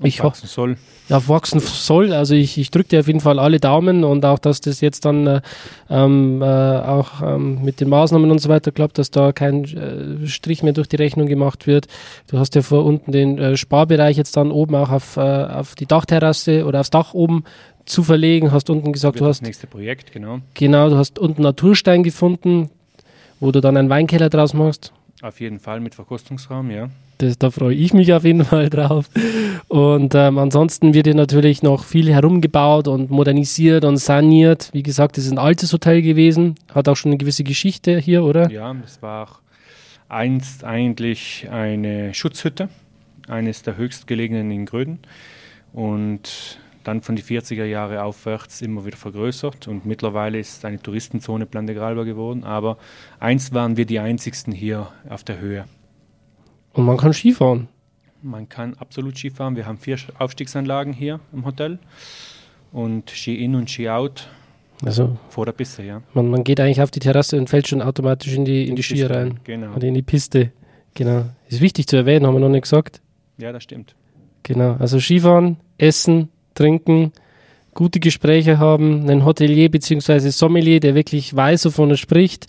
[0.00, 0.76] Ich wachsen soll.
[1.08, 2.12] Ja, wachsen soll.
[2.12, 5.04] Also ich, ich drücke dir auf jeden Fall alle Daumen und auch, dass das jetzt
[5.04, 5.40] dann äh,
[5.90, 10.26] ähm, äh, auch ähm, mit den Maßnahmen und so weiter klappt, dass da kein äh,
[10.26, 11.86] Strich mehr durch die Rechnung gemacht wird.
[12.28, 15.74] Du hast ja vor unten den äh, Sparbereich jetzt dann oben auch auf, äh, auf
[15.74, 17.44] die Dachterrasse oder aufs Dach oben
[17.84, 18.52] zu verlegen.
[18.52, 19.40] Hast unten gesagt, du hast.
[19.40, 20.40] Das nächste Projekt, genau.
[20.54, 22.70] Genau, du hast unten Naturstein gefunden,
[23.40, 24.92] wo du dann einen Weinkeller draus machst.
[25.22, 26.88] Auf jeden Fall mit Verkostungsraum, ja.
[27.18, 29.08] Das, da freue ich mich auf jeden Fall drauf.
[29.68, 34.70] Und ähm, ansonsten wird hier natürlich noch viel herumgebaut und modernisiert und saniert.
[34.72, 38.24] Wie gesagt, es ist ein altes Hotel gewesen, hat auch schon eine gewisse Geschichte hier,
[38.24, 38.50] oder?
[38.50, 39.28] Ja, es war
[40.08, 42.68] einst eigentlich eine Schutzhütte,
[43.28, 44.98] eines der höchstgelegenen in Gröden.
[45.72, 50.80] Und dann von die 40er Jahre aufwärts immer wieder vergrößert und mittlerweile ist es eine
[50.80, 52.78] Touristenzone Plan de Gralba geworden, aber
[53.18, 55.64] einst waren wir die einzigsten hier auf der Höhe.
[56.72, 57.68] Und man kann Skifahren?
[58.22, 59.56] Man kann absolut Skifahren.
[59.56, 61.78] Wir haben vier Aufstiegsanlagen hier im Hotel
[62.72, 64.28] und Ski-In und Ski-Out
[64.84, 66.02] also vor der Piste, ja.
[66.12, 68.76] Man, man geht eigentlich auf die Terrasse und fällt schon automatisch in die, in, in
[68.76, 69.40] die Skier rein.
[69.44, 69.74] Genau.
[69.74, 70.50] Oder in die Piste.
[70.94, 71.26] Genau.
[71.48, 73.00] Ist wichtig zu erwähnen, haben wir noch nicht gesagt.
[73.38, 73.94] Ja, das stimmt.
[74.42, 74.74] Genau.
[74.78, 77.12] Also Skifahren, Essen, trinken,
[77.74, 80.30] gute Gespräche haben, einen Hotelier bzw.
[80.30, 82.46] Sommelier, der wirklich weiß, wovon er spricht.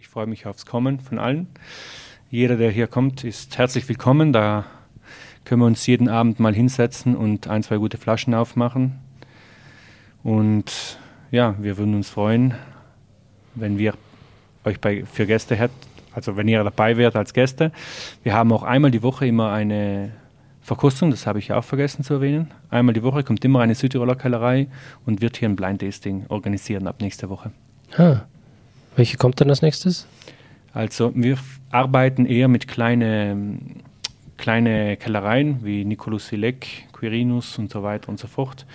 [0.00, 1.46] Ich freue mich aufs Kommen von allen.
[2.30, 4.32] Jeder, der hier kommt, ist herzlich willkommen.
[4.32, 4.64] Da
[5.44, 8.98] können wir uns jeden Abend mal hinsetzen und ein, zwei gute Flaschen aufmachen.
[10.22, 10.98] Und
[11.30, 12.54] ja, wir würden uns freuen,
[13.54, 13.94] wenn wir
[14.64, 15.74] euch bei, für Gäste hätten,
[16.14, 17.72] also wenn ihr dabei wärt als Gäste.
[18.22, 20.12] Wir haben auch einmal die Woche immer eine
[20.62, 22.52] Verkostung, das habe ich auch vergessen zu erwähnen.
[22.70, 24.68] Einmal die Woche kommt immer eine Südtiroler Kellerei
[25.04, 27.50] und wird hier ein Blind Tasting organisieren ab nächster Woche.
[27.96, 28.20] Ah.
[28.94, 30.06] Welche kommt dann als nächstes?
[30.72, 31.36] Also wir
[31.70, 33.82] arbeiten eher mit kleinen
[34.42, 38.66] kleine Kellereien wie Nicolas Silek, Quirinus und so weiter und so fort.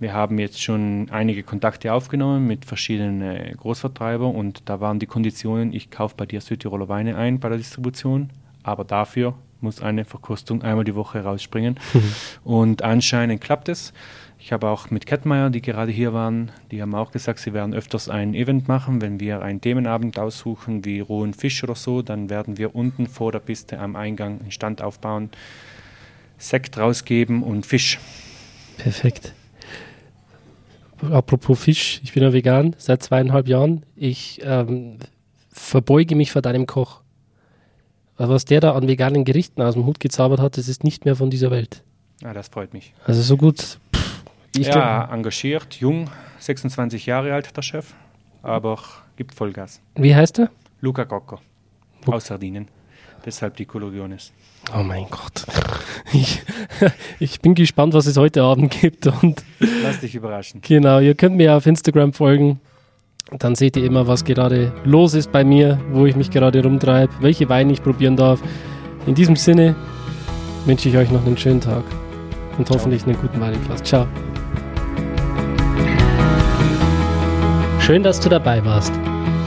[0.00, 5.06] Wir haben jetzt schon einige Kontakte aufgenommen mit verschiedenen äh, Großvertreibern und da waren die
[5.06, 8.30] Konditionen, ich kaufe bei dir Südtiroler Weine ein bei der Distribution,
[8.62, 9.34] aber dafür
[9.64, 11.80] muss eine Verkostung einmal die Woche rausspringen.
[11.92, 12.14] Mhm.
[12.44, 13.92] Und anscheinend klappt es.
[14.38, 17.72] Ich habe auch mit Kettmeier, die gerade hier waren, die haben auch gesagt, sie werden
[17.72, 19.00] öfters ein Event machen.
[19.00, 23.32] Wenn wir einen Themenabend aussuchen, wie rohen Fisch oder so, dann werden wir unten vor
[23.32, 25.30] der Piste am Eingang einen Stand aufbauen,
[26.36, 27.98] Sekt rausgeben und Fisch.
[28.76, 29.32] Perfekt.
[31.10, 33.84] Apropos Fisch, ich bin ja vegan seit zweieinhalb Jahren.
[33.96, 34.98] Ich ähm,
[35.50, 37.03] verbeuge mich vor deinem Koch.
[38.16, 41.16] Was der da an veganen Gerichten aus dem Hut gezaubert hat, das ist nicht mehr
[41.16, 41.82] von dieser Welt.
[42.22, 42.94] Ah, das freut mich.
[43.06, 43.78] Also so gut.
[44.56, 46.08] Ich ja, engagiert, jung,
[46.38, 47.92] 26 Jahre alt der Chef,
[48.42, 48.78] aber
[49.16, 49.80] gibt Vollgas.
[49.96, 50.50] Wie heißt er?
[50.80, 51.40] Luca Cocco,
[52.06, 52.68] aus Sardinien.
[53.24, 54.32] Deshalb die Coloriones.
[54.76, 55.44] Oh mein Gott.
[56.12, 56.42] Ich,
[57.18, 59.06] ich, bin gespannt, was es heute Abend gibt.
[59.06, 59.42] Und
[59.82, 60.60] Lass dich überraschen.
[60.62, 62.60] Genau, ihr könnt mir auf Instagram folgen.
[63.30, 67.12] Dann seht ihr immer, was gerade los ist bei mir, wo ich mich gerade rumtreibe,
[67.20, 68.40] welche Weine ich probieren darf.
[69.06, 69.74] In diesem Sinne
[70.66, 71.84] wünsche ich euch noch einen schönen Tag
[72.58, 73.82] und hoffentlich einen guten Weinglas.
[73.82, 74.06] Ciao.
[77.80, 78.92] Schön, dass du dabei warst.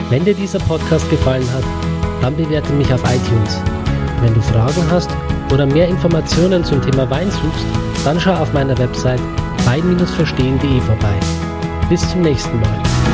[0.10, 1.64] Wenn dir dieser Podcast gefallen hat,
[2.22, 3.62] dann bewerte mich auf iTunes.
[4.22, 5.10] Wenn du Fragen hast
[5.52, 7.66] oder mehr Informationen zum Thema Wein suchst,
[8.04, 9.22] dann schau auf meiner Website
[9.66, 11.16] wein-verstehen.de vorbei.
[11.90, 13.07] Bis zum nächsten Mal.